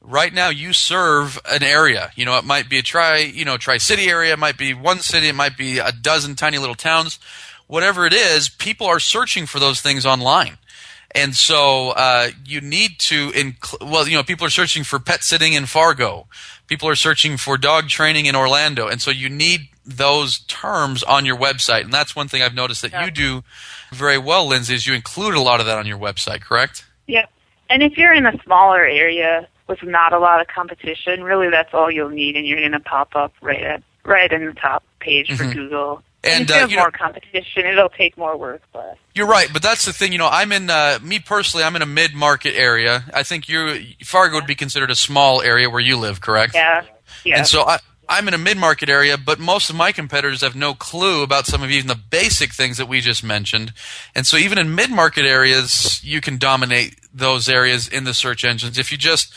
right 0.03 0.33
now 0.33 0.49
you 0.49 0.73
serve 0.73 1.39
an 1.49 1.63
area. 1.63 2.11
You 2.17 2.25
know, 2.25 2.37
it 2.39 2.45
might 2.45 2.69
be 2.69 2.79
a 2.79 2.83
tri, 2.83 3.19
you 3.19 3.45
know, 3.45 3.57
tri-city 3.57 4.09
area, 4.09 4.33
it 4.33 4.39
might 4.39 4.59
be 4.59 4.75
one 4.75 4.99
city, 4.99 5.29
it 5.29 5.35
might 5.35 5.57
be 5.57 5.79
a 5.79 5.93
dozen 5.93 6.35
tiny 6.35 6.59
little 6.59 6.75
towns. 6.75 7.19
Whatever 7.67 8.07
it 8.07 8.15
is, 8.15 8.49
people 8.49 8.87
are 8.87 9.01
searching 9.01 9.47
for 9.47 9.59
those 9.59 9.81
things 9.81 10.07
online. 10.07 10.59
And 11.15 11.35
so 11.35 11.91
uh, 11.91 12.29
you 12.45 12.61
need 12.61 12.99
to, 13.01 13.31
inc- 13.31 13.87
well, 13.87 14.07
you 14.09 14.17
know, 14.17 14.23
people 14.23 14.47
are 14.47 14.51
searching 14.51 14.85
for 14.85 14.99
pet 14.99 15.23
sitting 15.23 15.53
in 15.53 15.67
Fargo. 15.67 16.27
People 16.67 16.89
are 16.89 16.95
searching 16.95 17.37
for 17.37 17.57
dog 17.57 17.89
training 17.89 18.27
in 18.27 18.37
Orlando. 18.37 18.89
And 18.89 19.01
so 19.01 19.11
you 19.11 19.29
need 19.29 19.69
those 19.89 20.41
terms 20.41 21.03
on 21.03 21.25
your 21.25 21.37
website. 21.37 21.81
And 21.83 21.93
that's 21.93 22.15
one 22.15 22.29
thing 22.29 22.43
I've 22.43 22.55
noticed 22.55 22.83
that 22.83 22.93
Yeah. 22.93 23.07
you 23.07 23.11
do 23.11 23.45
very 23.91 24.19
well, 24.19 24.47
Lindsay, 24.47 24.75
is 24.75 24.87
you 24.87 24.95
include 24.95 25.35
a 25.35 25.41
lot 25.41 25.61
of 25.61 25.67
that 25.67 25.79
on 25.79 25.87
your 25.87 25.99
website, 25.99 26.43
correct? 26.43 26.85
Yep. 27.07 27.31
And 27.71 27.83
if 27.83 27.97
you're 27.97 28.13
in 28.13 28.27
a 28.27 28.39
smaller 28.45 28.85
area 28.85 29.49
with 29.67 29.83
not 29.83 30.13
a 30.13 30.19
lot 30.19 30.41
of 30.43 30.47
competition, 30.47 31.25
really 31.25 31.49
that's 31.51 31.73
all 31.73 31.91
you'll 31.91 32.11
need, 32.11 32.37
and 32.37 32.47
you're 32.47 32.59
going 32.61 32.73
to 32.73 32.81
pop 32.81 33.17
up 33.17 33.33
right 33.41 33.63
at 33.63 33.83
right 34.05 34.31
in 34.33 34.45
the 34.47 34.53
top 34.53 34.85
page 35.01 35.35
for 35.37 35.45
Mhm. 35.45 35.53
Google. 35.55 36.03
And, 36.25 36.43
if 36.45 36.49
you 36.51 36.55
uh, 36.55 36.59
have 36.61 36.71
you 36.71 36.77
know- 36.77 36.83
more 36.85 36.91
competition, 36.91 37.65
it'll 37.67 37.89
take 37.91 38.17
more 38.19 38.37
work, 38.37 38.63
but 38.73 38.97
You're 39.15 39.27
right, 39.27 39.49
but 39.53 39.63
that's 39.63 39.85
the 39.85 39.93
thing. 39.93 40.13
You 40.13 40.19
know, 40.19 40.29
I'm 40.31 40.53
in 40.53 40.69
uh, 40.71 40.99
me 41.03 41.19
personally. 41.19 41.65
I'm 41.65 41.77
in 41.77 41.83
a 41.83 41.87
mid-market 41.87 42.55
area. 42.57 43.05
I 43.15 43.23
think 43.23 43.49
you 43.49 43.85
Fargo 44.05 44.35
would 44.37 44.47
be 44.47 44.55
considered 44.55 44.91
a 44.91 44.95
small 44.95 45.41
area 45.43 45.69
where 45.71 45.81
you 45.81 45.97
live, 45.97 46.21
correct? 46.21 46.55
yeah, 46.55 46.83
yeah. 47.25 47.39
And 47.39 47.47
so 47.47 47.63
I, 47.67 47.79
I'm 48.09 48.27
in 48.27 48.35
a 48.35 48.39
mid-market 48.39 48.89
area, 48.89 49.19
but 49.19 49.39
most 49.39 49.69
of 49.69 49.77
my 49.77 49.93
competitors 49.93 50.41
have 50.41 50.57
no 50.57 50.73
clue 50.73 51.23
about 51.23 51.47
some 51.47 51.63
of 51.63 51.71
even 51.71 51.89
the 51.89 51.95
basic 51.95 52.55
things 52.55 52.79
that 52.79 52.89
we 52.89 53.01
just 53.01 53.23
mentioned. 53.23 53.75
And 54.15 54.27
so 54.27 54.39
even 54.39 54.57
in 54.57 54.75
mid-market 54.75 55.27
areas, 55.27 56.03
you 56.03 56.23
can 56.23 56.39
dominate 56.39 56.97
those 57.13 57.49
areas 57.49 57.87
in 57.87 58.05
the 58.05 58.15
search 58.15 58.45
engines 58.45 58.79
if 58.79 58.93
you 58.93 58.99
just 58.99 59.33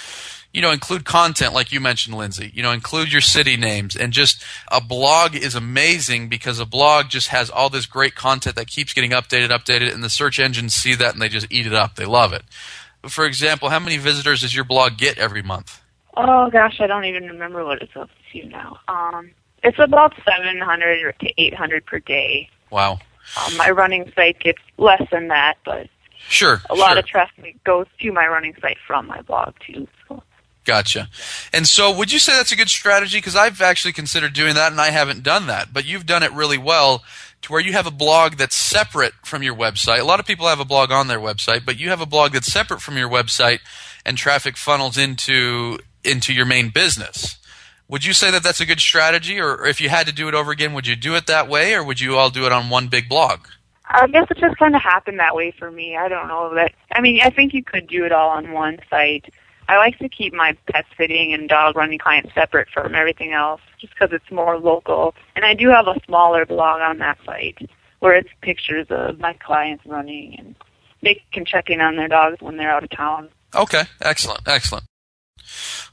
you 0.54 0.62
know 0.62 0.72
include 0.72 1.06
content 1.06 1.54
like 1.54 1.72
you 1.72 1.80
mentioned 1.80 2.16
lindsay 2.16 2.52
you 2.54 2.62
know 2.62 2.72
include 2.72 3.12
your 3.12 3.22
city 3.22 3.58
names. 3.58 3.96
And 3.96 4.14
just 4.14 4.44
a 4.70 4.82
blog 4.82 5.36
is 5.36 5.56
amazing 5.56 6.30
because 6.30 6.60
a 6.60 6.66
blog 6.66 7.10
just 7.10 7.30
has 7.30 7.50
all 7.50 7.70
this 7.70 7.86
great 7.86 8.16
content 8.16 8.56
that 8.56 8.68
keeps 8.68 8.94
getting 8.94 9.12
updated 9.12 9.50
updated 9.50 9.94
and 9.94 10.04
the 10.04 10.10
search 10.10 10.40
engines 10.40 10.74
see 10.74 10.96
that 10.96 11.14
and 11.14 11.22
they 11.22 11.30
just 11.30 11.48
eat 11.50 11.66
it 11.66 11.74
up. 11.74 11.96
They 11.96 12.06
love 12.06 12.34
it. 12.34 12.44
For 13.08 13.26
example 13.26 13.70
how 13.70 13.80
many 13.80 13.98
visitors 13.98 14.42
does 14.42 14.56
your 14.56 14.66
blog 14.66 14.98
get 14.98 15.18
every 15.18 15.42
month? 15.42 15.82
Oh 16.16 16.50
gosh, 16.50 16.80
I 16.82 16.88
don't 16.88 17.06
even 17.06 17.28
remember 17.28 17.64
what 17.66 17.82
it's 17.82 17.96
up 17.96 18.10
to 18.32 18.48
know. 18.48 18.78
Um, 18.88 19.32
it's 19.64 19.80
about 19.80 20.14
700 20.26 21.20
to 21.20 21.42
800 21.42 21.86
per 21.86 22.00
day. 22.00 22.50
wow 22.70 23.00
Um, 23.38 23.58
my 23.58 23.70
running 23.70 24.12
site 24.16 24.40
gets 24.40 24.62
less 24.78 25.04
than 25.12 25.28
that, 25.30 25.58
but 25.66 25.88
sure 26.18 26.62
a 26.70 26.76
lot 26.76 26.92
sure. 26.92 27.00
of 27.00 27.06
traffic 27.06 27.64
goes 27.64 27.88
to 28.00 28.12
my 28.12 28.28
running 28.28 28.56
site 28.62 28.78
from 28.86 29.08
my 29.08 29.22
blog 29.22 29.54
too. 29.66 29.88
So. 30.08 30.24
Gotcha. 30.64 31.10
And 31.52 31.68
so, 31.68 31.96
would 31.96 32.12
you 32.12 32.20
say 32.20 32.34
that's 32.34 32.52
a 32.52 32.56
good 32.56 32.70
strategy? 32.70 33.18
Because 33.18 33.36
I've 33.36 33.62
actually 33.62 33.94
considered 33.94 34.34
doing 34.34 34.54
that, 34.54 34.72
and 34.72 34.80
I 34.80 34.92
haven't 34.92 35.24
done 35.24 35.48
that. 35.48 35.74
But 35.74 35.86
you've 35.86 36.06
done 36.06 36.22
it 36.22 36.32
really 36.34 36.60
well, 36.60 37.04
to 37.42 37.52
where 37.52 37.62
you 37.62 37.74
have 37.74 37.88
a 37.88 37.92
blog 37.92 38.36
that's 38.36 38.56
separate 38.56 39.14
from 39.24 39.42
your 39.42 39.56
website. 39.56 40.00
A 40.00 40.04
lot 40.04 40.20
of 40.20 40.28
people 40.28 40.48
have 40.48 40.60
a 40.60 40.66
blog 40.66 40.92
on 40.92 41.08
their 41.08 41.20
website, 41.20 41.66
but 41.66 41.80
you 41.80 41.90
have 41.90 42.02
a 42.02 42.06
blog 42.06 42.34
that's 42.34 42.52
separate 42.52 42.82
from 42.82 42.96
your 42.96 43.10
website, 43.10 43.60
and 44.06 44.18
traffic 44.18 44.56
funnels 44.56 44.98
into 44.98 45.80
into 46.04 46.34
your 46.34 46.46
main 46.46 46.70
business. 46.70 47.38
Would 47.92 48.06
you 48.06 48.14
say 48.14 48.32
that 48.32 48.42
that's 48.42 48.62
a 48.62 48.66
good 48.66 48.80
strategy, 48.80 49.38
or 49.38 49.68
if 49.68 49.82
you 49.82 49.90
had 49.90 50.08
to 50.08 50.14
do 50.14 50.30
it 50.30 50.34
over 50.34 50.50
again, 50.52 50.72
would 50.72 50.88
you 50.88 50.96
do 50.96 51.14
it 51.16 51.28
that 51.28 51.50
way, 51.50 51.74
or 51.74 51.84
would 51.84 52.00
you 52.00 52.18
all 52.18 52.30
do 52.30 52.46
it 52.46 52.54
on 52.54 52.70
one 52.70 52.88
big 52.88 53.10
blog? 53.10 53.42
I 53.86 54.08
guess 54.08 54.28
it 54.32 54.38
just 54.38 54.58
kind 54.58 54.78
of 54.78 54.82
happened 54.82 55.20
that 55.20 55.36
way 55.36 55.52
for 55.52 55.70
me. 55.70 55.98
I 55.98 56.08
don't 56.08 56.30
know 56.30 56.56
that. 56.56 56.72
I 56.94 57.02
mean, 57.02 57.20
I 57.22 57.30
think 57.30 57.54
you 57.54 57.62
could 57.62 57.88
do 57.88 58.06
it 58.06 58.14
all 58.14 58.30
on 58.30 58.54
one 58.54 58.80
site. 58.90 59.26
I 59.68 59.76
like 59.76 60.00
to 60.00 60.08
keep 60.08 60.34
my 60.34 60.56
pet 60.72 60.86
sitting 60.98 61.34
and 61.34 61.50
dog 61.50 61.76
running 61.76 62.00
clients 62.00 62.34
separate 62.34 62.70
from 62.70 62.96
everything 62.96 63.34
else, 63.34 63.60
just 63.78 63.94
because 63.94 64.14
it's 64.14 64.32
more 64.32 64.58
local. 64.58 65.14
And 65.36 65.44
I 65.44 65.54
do 65.54 65.68
have 65.68 65.88
a 65.88 66.00
smaller 66.06 66.46
blog 66.46 66.80
on 66.80 67.00
that 67.00 67.18
site 67.26 67.58
where 68.00 68.16
it's 68.16 68.30
pictures 68.40 68.88
of 68.90 69.20
my 69.20 69.34
clients 69.34 69.86
running, 69.86 70.38
and 70.40 70.56
they 71.04 71.22
can 71.34 71.44
check 71.44 71.70
in 71.70 71.82
on 71.82 71.98
their 71.98 72.08
dogs 72.08 72.42
when 72.42 72.56
they're 72.56 72.72
out 72.72 72.86
of 72.86 72.90
town. 72.92 73.28
Okay, 73.54 73.84
excellent, 74.00 74.48
excellent. 74.48 74.86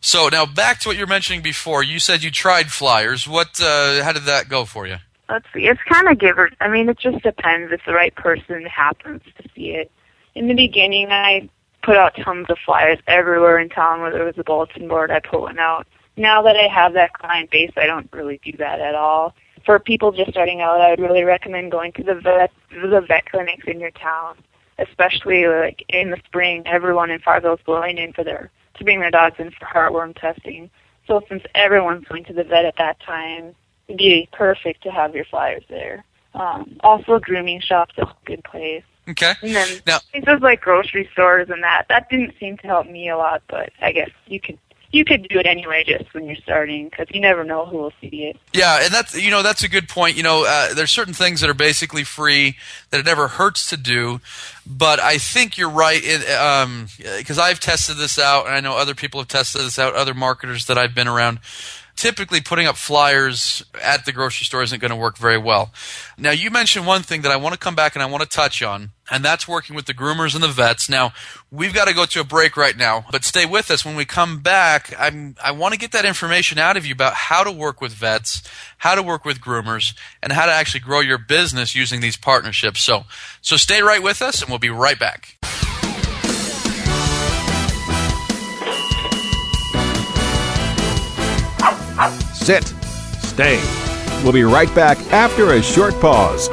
So 0.01 0.29
now 0.29 0.47
back 0.47 0.81
to 0.81 0.89
what 0.89 0.97
you 0.97 1.03
were 1.03 1.09
mentioning 1.09 1.43
before. 1.43 1.83
You 1.83 1.99
said 1.99 2.23
you 2.23 2.31
tried 2.31 2.71
flyers. 2.71 3.27
What? 3.27 3.61
Uh, 3.61 4.03
how 4.03 4.13
did 4.13 4.25
that 4.25 4.49
go 4.49 4.65
for 4.65 4.87
you? 4.87 4.97
Let's 5.29 5.47
see. 5.53 5.67
It's 5.67 5.81
kind 5.89 6.09
of 6.09 6.19
give 6.19 6.39
or. 6.39 6.51
I 6.61 6.69
mean, 6.69 6.89
it 6.89 6.99
just 6.99 7.23
depends 7.23 7.73
if 7.73 7.81
the 7.87 7.93
right 7.93 8.15
person 8.15 8.65
happens 8.65 9.23
to 9.37 9.49
see 9.55 9.71
it. 9.71 9.91
In 10.35 10.49
the 10.49 10.55
beginning, 10.55 11.11
I 11.11 11.49
put 11.83 11.97
out 11.97 12.15
tons 12.17 12.47
of 12.49 12.59
flyers 12.65 12.99
everywhere 13.07 13.59
in 13.59 13.69
town 13.69 14.01
where 14.01 14.13
there 14.13 14.25
was 14.25 14.39
a 14.39 14.45
bulletin 14.45 14.89
board. 14.89 15.11
I 15.11 15.21
put 15.21 15.41
one 15.41 15.59
out. 15.59 15.87
Now 16.17 16.43
that 16.43 16.57
I 16.57 16.69
have 16.69 16.95
that 16.95 17.13
client 17.13 17.51
base, 17.51 17.73
I 17.77 17.87
don't 17.87 18.09
really 18.13 18.41
do 18.45 18.53
that 18.59 18.81
at 18.81 18.95
all. 18.95 19.35
For 19.65 19.79
people 19.79 20.13
just 20.13 20.31
starting 20.31 20.61
out, 20.61 20.81
I 20.81 20.91
would 20.91 21.01
really 21.01 21.25
recommend 21.25 21.71
going 21.71 21.93
to 21.93 22.03
the 22.03 22.15
vet, 22.15 22.51
the 22.71 23.05
vet 23.07 23.31
clinics 23.31 23.67
in 23.67 23.81
your 23.81 23.91
town, 23.91 24.37
especially 24.79 25.47
like 25.47 25.85
in 25.89 26.11
the 26.11 26.19
spring. 26.25 26.63
Everyone 26.67 27.11
in 27.11 27.21
Fargo 27.21 27.55
is 27.55 27.61
going 27.67 27.99
in 27.99 28.13
for 28.13 28.25
their 28.25 28.51
to 28.79 28.85
bring 28.85 29.01
their 29.01 29.11
dogs 29.11 29.37
in 29.39 29.51
for 29.51 29.67
heartworm 29.67 30.19
testing. 30.19 30.71
So 31.07 31.23
since 31.29 31.43
everyone's 31.55 32.07
going 32.07 32.25
to 32.25 32.33
the 32.33 32.45
vet 32.45 32.65
at 32.65 32.77
that 32.79 33.01
time, 33.01 33.55
it'd 33.89 33.99
be 33.99 34.29
perfect 34.33 34.83
to 34.83 34.91
have 34.91 35.15
your 35.15 35.25
flyers 35.25 35.65
there. 35.69 36.05
Um, 36.35 36.77
also, 36.81 37.19
grooming 37.19 37.61
shops 37.61 37.95
is 37.97 38.05
a 38.05 38.15
good 38.25 38.45
place. 38.45 38.85
Okay. 39.09 39.33
And 39.43 39.55
then 39.55 39.81
Now- 39.87 39.99
places 40.13 40.43
like 40.43 40.61
grocery 40.61 41.09
stores 41.13 41.49
and 41.51 41.63
that. 41.63 41.87
That 41.89 42.11
didn't 42.11 42.35
seem 42.39 42.59
to 42.59 42.67
help 42.67 42.87
me 42.87 43.09
a 43.09 43.17
lot, 43.17 43.43
but 43.49 43.73
I 43.81 43.93
guess 43.93 44.11
you 44.27 44.39
could 44.39 44.59
you 44.91 45.05
could 45.05 45.29
do 45.29 45.39
it 45.39 45.47
anyway 45.47 45.85
just 45.87 46.13
when 46.15 46.25
you're 46.25 46.37
starting 46.37 46.89
because 46.89 47.07
you 47.11 47.21
never 47.21 47.45
know 47.45 47.67
who 47.67 47.77
will 47.77 47.93
see 48.01 48.25
it. 48.25 48.37
Yeah, 48.53 48.81
and 48.83 48.93
that's 48.93 49.15
you 49.21 49.31
know 49.31 49.43
that's 49.43 49.63
a 49.63 49.69
good 49.69 49.89
point. 49.89 50.17
You 50.17 50.23
know, 50.23 50.45
uh, 50.47 50.75
there's 50.75 50.91
certain 50.91 51.15
things 51.15 51.41
that 51.41 51.51
are 51.51 51.55
basically 51.55 52.05
free 52.05 52.57
that 52.91 53.01
it 53.01 53.07
never 53.07 53.29
hurts 53.29 53.69
to 53.71 53.77
do, 53.77 54.21
but 54.67 55.01
I 55.01 55.19
think 55.19 55.59
you're 55.59 55.71
right. 55.71 56.01
Because 56.03 57.39
I've 57.39 57.61
tested 57.61 57.99
this 57.99 58.19
out, 58.19 58.47
and 58.47 58.55
I 58.55 58.61
know 58.61 58.77
other 58.77 58.95
people 58.95 59.21
have 59.21 59.29
tested 59.29 59.63
this 59.63 59.79
out. 59.79 59.95
Other 59.95 60.15
marketers 60.15 60.67
that 60.67 60.79
I've 60.79 60.95
been 60.95 61.09
around. 61.09 61.41
Typically, 61.99 62.41
putting 62.41 62.65
up 62.65 62.77
flyers 62.77 63.65
at 63.83 64.05
the 64.05 64.13
grocery 64.13 64.45
store 64.45 64.63
isn't 64.63 64.79
going 64.79 64.93
to 64.93 64.97
work 64.97 65.19
very 65.19 65.37
well. 65.37 65.73
Now, 66.17 66.31
you 66.31 66.49
mentioned 66.49 66.87
one 66.87 67.03
thing 67.03 67.23
that 67.23 67.33
I 67.33 67.37
want 67.37 67.55
to 67.55 67.59
come 67.59 67.75
back 67.75 67.97
and 67.97 68.03
I 68.05 68.07
want 68.07 68.23
to 68.23 68.29
touch 68.29 68.63
on, 68.63 68.93
and 69.11 69.25
that's 69.25 69.49
working 69.49 69.75
with 69.75 69.87
the 69.87 69.95
groomers 69.95 70.37
and 70.37 70.45
the 70.45 70.47
vets. 70.47 70.89
Now, 70.89 71.13
we've 71.51 71.75
got 71.75 71.89
to 71.89 71.95
go 71.95 72.07
to 72.07 72.21
a 72.21 72.25
break 72.25 72.57
right 72.57 72.77
now, 72.77 73.07
but 73.11 73.25
stay 73.25 73.47
with 73.47 73.69
us. 73.69 73.85
When 73.85 73.97
we 73.97 74.05
come 74.05 74.39
back, 74.39 74.95
I'm, 74.97 75.35
I 75.43 75.51
want 75.51 75.75
to 75.75 75.81
get 75.81 75.91
that 75.91 76.05
information 76.05 76.57
out 76.57 76.77
of 76.77 76.87
you 76.87 76.93
about 76.93 77.15
how 77.15 77.43
to 77.43 77.51
work 77.51 77.81
with 77.81 77.95
vets, 77.95 78.45
how 78.77 78.95
to 78.95 79.03
work 79.03 79.25
with 79.25 79.41
groomers, 79.41 79.93
and 80.23 80.33
how 80.33 80.47
to 80.47 80.53
actually 80.53 80.83
grow 80.83 81.01
your 81.01 81.19
business 81.19 81.75
using 81.75 82.01
these 82.01 82.17
partnerships. 82.17 82.81
So, 82.81 83.07
so 83.41 83.57
stay 83.57 83.83
right 83.83 84.05
with 84.05 84.23
us, 84.23 84.41
and 84.41 84.49
we'll 84.49 84.61
be 84.61 84.71
right 84.71 85.01
back. 85.01 85.37
Sit. 92.49 92.65
Stay. 93.19 93.61
We'll 94.25 94.33
be 94.33 94.43
right 94.43 94.75
back 94.75 94.97
after 95.13 95.53
a 95.53 95.63
short 95.63 95.93
pause. 96.01 96.49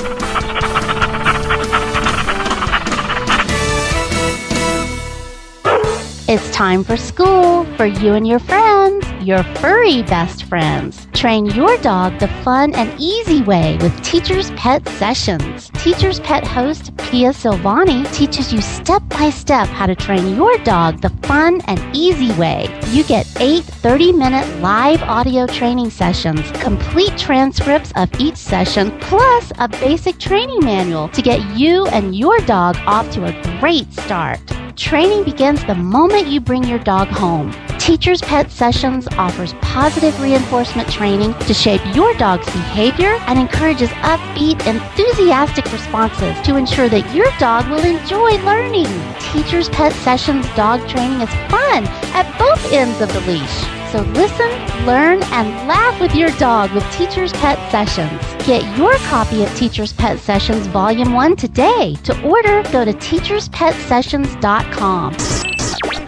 It's 6.27 6.51
time 6.51 6.83
for 6.83 6.97
school 6.97 7.63
for 7.77 7.85
you 7.85 8.11
and 8.11 8.27
your 8.27 8.39
friends, 8.39 8.94
your 9.25 9.43
furry 9.55 10.03
best 10.03 10.43
friends. 10.43 11.07
Train 11.13 11.45
your 11.47 11.77
dog 11.77 12.19
the 12.19 12.27
fun 12.43 12.75
and 12.75 12.93
easy 12.99 13.41
way 13.41 13.77
with 13.81 14.03
Teacher's 14.03 14.51
Pet 14.51 14.87
Sessions. 14.89 15.71
Teacher's 15.75 16.19
Pet 16.19 16.45
host 16.45 16.95
Pia 16.97 17.31
Silvani 17.31 18.11
teaches 18.13 18.53
you 18.53 18.61
step 18.61 19.01
by 19.09 19.29
step 19.29 19.67
how 19.67 19.87
to 19.87 19.95
train 19.95 20.35
your 20.35 20.57
dog 20.59 21.01
the 21.01 21.09
fun 21.27 21.61
and 21.67 21.79
easy 21.95 22.31
way. 22.33 22.67
You 22.91 23.03
get 23.03 23.25
eight 23.39 23.63
30 23.63 24.13
minute 24.13 24.47
live 24.59 25.01
audio 25.03 25.47
training 25.47 25.89
sessions, 25.89 26.49
complete 26.61 27.17
transcripts 27.17 27.91
of 27.95 28.09
each 28.19 28.37
session, 28.37 28.91
plus 28.99 29.51
a 29.57 29.67
basic 29.67 30.19
training 30.19 30.63
manual 30.63 31.09
to 31.09 31.21
get 31.21 31.41
you 31.57 31.87
and 31.87 32.15
your 32.15 32.37
dog 32.41 32.77
off 32.85 33.09
to 33.13 33.25
a 33.25 33.59
great 33.59 33.91
start. 33.93 34.39
Training 34.75 35.23
begins 35.23 35.63
the 35.65 35.75
moment 35.75 36.27
you 36.27 36.39
bring 36.39 36.63
your 36.63 36.79
dog 36.79 37.07
home. 37.07 37.51
Teacher's 37.85 38.19
Pet 38.19 38.49
Sessions 38.49 39.07
offers 39.09 39.53
positive 39.61 40.19
reinforcement 40.19 40.89
training 40.89 41.35
to 41.41 41.53
shape 41.53 41.81
your 41.93 42.15
dog's 42.15 42.47
behavior 42.47 43.19
and 43.27 43.37
encourages 43.37 43.91
upbeat, 44.01 44.65
enthusiastic 44.65 45.71
responses 45.71 46.35
to 46.41 46.55
ensure 46.55 46.89
that 46.89 47.13
your 47.13 47.27
dog 47.37 47.69
will 47.69 47.85
enjoy 47.85 48.43
learning. 48.43 48.87
Teacher's 49.19 49.69
Pet 49.69 49.93
Sessions 49.93 50.47
dog 50.55 50.79
training 50.89 51.21
is 51.21 51.29
fun 51.47 51.85
at 52.15 52.25
both 52.39 52.73
ends 52.73 53.01
of 53.01 53.13
the 53.13 53.21
leash. 53.31 53.67
So 53.91 54.01
listen, 54.13 54.49
learn, 54.87 55.21
and 55.21 55.67
laugh 55.67 56.01
with 56.01 56.15
your 56.15 56.31
dog 56.39 56.71
with 56.71 56.83
Teacher's 56.91 57.33
Pet 57.33 57.59
Sessions. 57.69 58.19
Get 58.47 58.63
your 58.79 58.95
copy 59.09 59.43
of 59.43 59.55
Teacher's 59.55 59.93
Pet 59.93 60.17
Sessions 60.17 60.65
Volume 60.65 61.13
1 61.13 61.35
today. 61.35 61.95
To 62.05 62.19
order, 62.23 62.63
go 62.71 62.83
to 62.83 62.93
teacherspetsessions.com. 62.93 65.54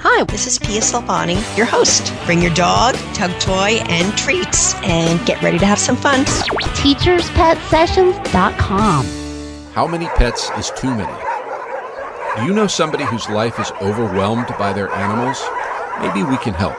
Hi, 0.09 0.23
this 0.23 0.47
is 0.47 0.57
Pia 0.57 0.79
Silvani, 0.79 1.35
your 1.57 1.65
host. 1.65 2.13
Bring 2.25 2.41
your 2.41 2.53
dog, 2.53 2.95
tug 3.13 3.29
toy, 3.41 3.81
and 3.89 4.17
treats, 4.17 4.73
and 4.75 5.19
get 5.27 5.43
ready 5.43 5.59
to 5.59 5.65
have 5.65 5.77
some 5.77 5.97
fun. 5.97 6.23
TeachersPetSessions.com. 6.23 9.05
How 9.73 9.85
many 9.85 10.05
pets 10.05 10.49
is 10.57 10.71
too 10.77 10.95
many? 10.95 11.11
Do 12.37 12.45
you 12.45 12.53
know 12.53 12.67
somebody 12.67 13.03
whose 13.03 13.27
life 13.27 13.59
is 13.59 13.69
overwhelmed 13.81 14.47
by 14.57 14.71
their 14.71 14.89
animals? 14.91 15.43
Maybe 15.99 16.23
we 16.23 16.37
can 16.37 16.53
help. 16.53 16.77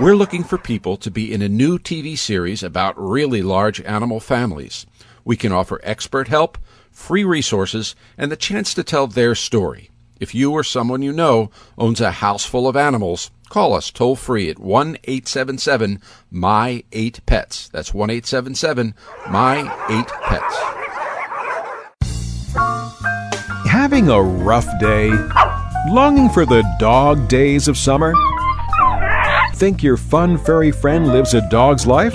We're 0.00 0.14
looking 0.14 0.44
for 0.44 0.56
people 0.56 0.96
to 0.98 1.10
be 1.10 1.34
in 1.34 1.42
a 1.42 1.48
new 1.48 1.80
TV 1.80 2.16
series 2.16 2.62
about 2.62 2.94
really 2.96 3.42
large 3.42 3.80
animal 3.80 4.20
families. 4.20 4.86
We 5.24 5.36
can 5.36 5.50
offer 5.50 5.80
expert 5.82 6.28
help, 6.28 6.58
free 6.92 7.24
resources, 7.24 7.96
and 8.16 8.30
the 8.30 8.36
chance 8.36 8.72
to 8.74 8.84
tell 8.84 9.08
their 9.08 9.34
story. 9.34 9.90
If 10.22 10.36
you 10.36 10.52
or 10.52 10.62
someone 10.62 11.02
you 11.02 11.12
know 11.12 11.50
owns 11.76 12.00
a 12.00 12.12
house 12.12 12.44
full 12.44 12.68
of 12.68 12.76
animals, 12.76 13.32
call 13.48 13.74
us 13.74 13.90
toll 13.90 14.14
free 14.14 14.48
at 14.48 14.60
1 14.60 14.98
877 15.02 16.00
My 16.30 16.84
8 16.92 17.26
Pets. 17.26 17.68
That's 17.70 17.92
1 17.92 18.08
877 18.08 18.94
My 19.28 19.62
8 19.90 20.06
Pets. 20.22 20.56
Having 23.68 24.10
a 24.10 24.22
rough 24.22 24.68
day? 24.78 25.10
Longing 25.88 26.30
for 26.30 26.46
the 26.46 26.62
dog 26.78 27.26
days 27.26 27.66
of 27.66 27.76
summer? 27.76 28.14
Think 29.54 29.82
your 29.82 29.96
fun 29.96 30.38
furry 30.38 30.70
friend 30.70 31.08
lives 31.08 31.34
a 31.34 31.40
dog's 31.50 31.84
life? 31.84 32.14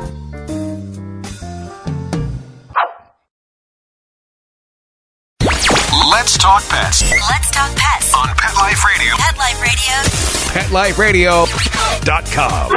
PetLifeRadio.com. 10.71 12.71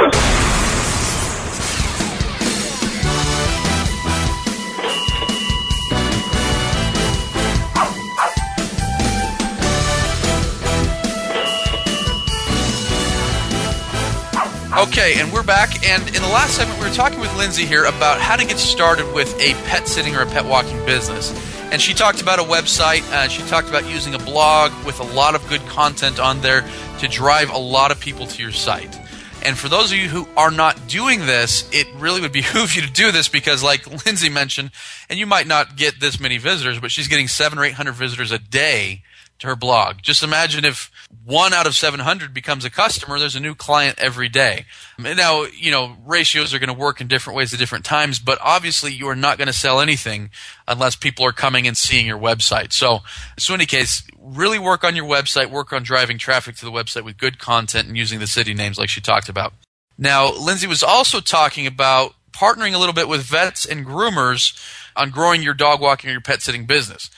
Okay, 14.77 15.21
and 15.21 15.31
we're 15.31 15.41
back. 15.41 15.87
And 15.87 16.05
in 16.07 16.21
the 16.21 16.27
last 16.27 16.55
segment, 16.55 16.77
we 16.81 16.89
were 16.89 16.93
talking 16.93 17.21
with 17.21 17.33
Lindsay 17.37 17.65
here 17.65 17.85
about 17.85 18.19
how 18.19 18.35
to 18.35 18.45
get 18.45 18.59
started 18.59 19.09
with 19.13 19.33
a 19.39 19.53
pet 19.69 19.87
sitting 19.87 20.17
or 20.17 20.23
a 20.23 20.25
pet 20.25 20.43
walking 20.43 20.85
business. 20.85 21.31
And 21.71 21.81
she 21.81 21.93
talked 21.93 22.21
about 22.21 22.39
a 22.39 22.43
website. 22.43 23.09
Uh, 23.11 23.29
she 23.29 23.41
talked 23.43 23.69
about 23.69 23.89
using 23.89 24.15
a 24.15 24.19
blog 24.19 24.73
with 24.85 24.99
a 24.99 25.03
lot 25.03 25.33
of 25.33 25.47
good 25.47 25.65
content 25.67 26.19
on 26.19 26.41
there 26.41 26.69
to 26.99 27.07
drive 27.07 27.49
a 27.49 27.57
lot 27.57 27.91
of 27.91 27.99
people 27.99 28.27
to 28.27 28.41
your 28.41 28.51
site. 28.51 28.97
And 29.43 29.57
for 29.57 29.69
those 29.69 29.91
of 29.91 29.97
you 29.97 30.09
who 30.09 30.27
are 30.35 30.49
not 30.49 30.87
doing 30.87 31.27
this, 31.27 31.69
it 31.71 31.87
really 31.97 32.19
would 32.21 32.31
behoove 32.31 32.75
you 32.75 32.81
to 32.81 32.91
do 32.91 33.11
this 33.11 33.27
because, 33.27 33.61
like 33.61 34.05
Lindsay 34.05 34.29
mentioned, 34.29 34.71
and 35.09 35.19
you 35.19 35.27
might 35.27 35.45
not 35.45 35.75
get 35.75 35.99
this 35.99 36.19
many 36.19 36.37
visitors, 36.37 36.79
but 36.79 36.91
she's 36.91 37.07
getting 37.07 37.27
seven 37.27 37.59
or 37.59 37.63
eight 37.63 37.73
hundred 37.75 37.93
visitors 37.93 38.31
a 38.31 38.39
day 38.39 39.03
to 39.39 39.47
her 39.47 39.55
blog. 39.55 39.97
Just 40.01 40.23
imagine 40.23 40.63
if 40.63 40.91
one 41.25 41.53
out 41.53 41.67
of 41.67 41.75
700 41.75 42.33
becomes 42.33 42.63
a 42.63 42.69
customer, 42.69 43.19
there's 43.19 43.35
a 43.35 43.39
new 43.39 43.55
client 43.55 43.99
every 43.99 44.29
day. 44.29 44.65
Now, 44.97 45.43
you 45.43 45.71
know, 45.71 45.97
ratios 46.05 46.53
are 46.53 46.59
going 46.59 46.73
to 46.73 46.73
work 46.73 47.01
in 47.01 47.07
different 47.07 47.35
ways 47.35 47.53
at 47.53 47.59
different 47.59 47.85
times, 47.85 48.19
but 48.19 48.37
obviously 48.41 48.93
you 48.93 49.07
are 49.07 49.15
not 49.15 49.37
going 49.37 49.47
to 49.47 49.53
sell 49.53 49.81
anything 49.81 50.29
unless 50.67 50.95
people 50.95 51.25
are 51.25 51.33
coming 51.33 51.67
and 51.67 51.75
seeing 51.75 52.05
your 52.05 52.19
website. 52.19 52.71
So, 52.71 52.99
so 53.37 53.53
in 53.53 53.59
any 53.59 53.65
case, 53.65 54.03
really 54.17 54.59
work 54.59 54.83
on 54.83 54.95
your 54.95 55.05
website, 55.05 55.49
work 55.49 55.73
on 55.73 55.83
driving 55.83 56.17
traffic 56.17 56.55
to 56.57 56.65
the 56.65 56.71
website 56.71 57.03
with 57.03 57.17
good 57.17 57.39
content 57.39 57.87
and 57.87 57.97
using 57.97 58.19
the 58.19 58.27
city 58.27 58.53
names 58.53 58.77
like 58.77 58.89
she 58.89 59.01
talked 59.01 59.29
about. 59.29 59.53
Now, 59.97 60.31
Lindsay 60.33 60.67
was 60.67 60.83
also 60.83 61.19
talking 61.19 61.67
about 61.67 62.15
partnering 62.31 62.73
a 62.73 62.77
little 62.77 62.93
bit 62.93 63.07
with 63.07 63.23
vets 63.23 63.65
and 63.65 63.85
groomers 63.85 64.53
on 64.95 65.09
growing 65.09 65.41
your 65.41 65.53
dog 65.53 65.79
walking 65.81 66.09
or 66.09 66.13
your 66.13 66.21
pet 66.21 66.41
sitting 66.41 66.65
business. 66.65 67.09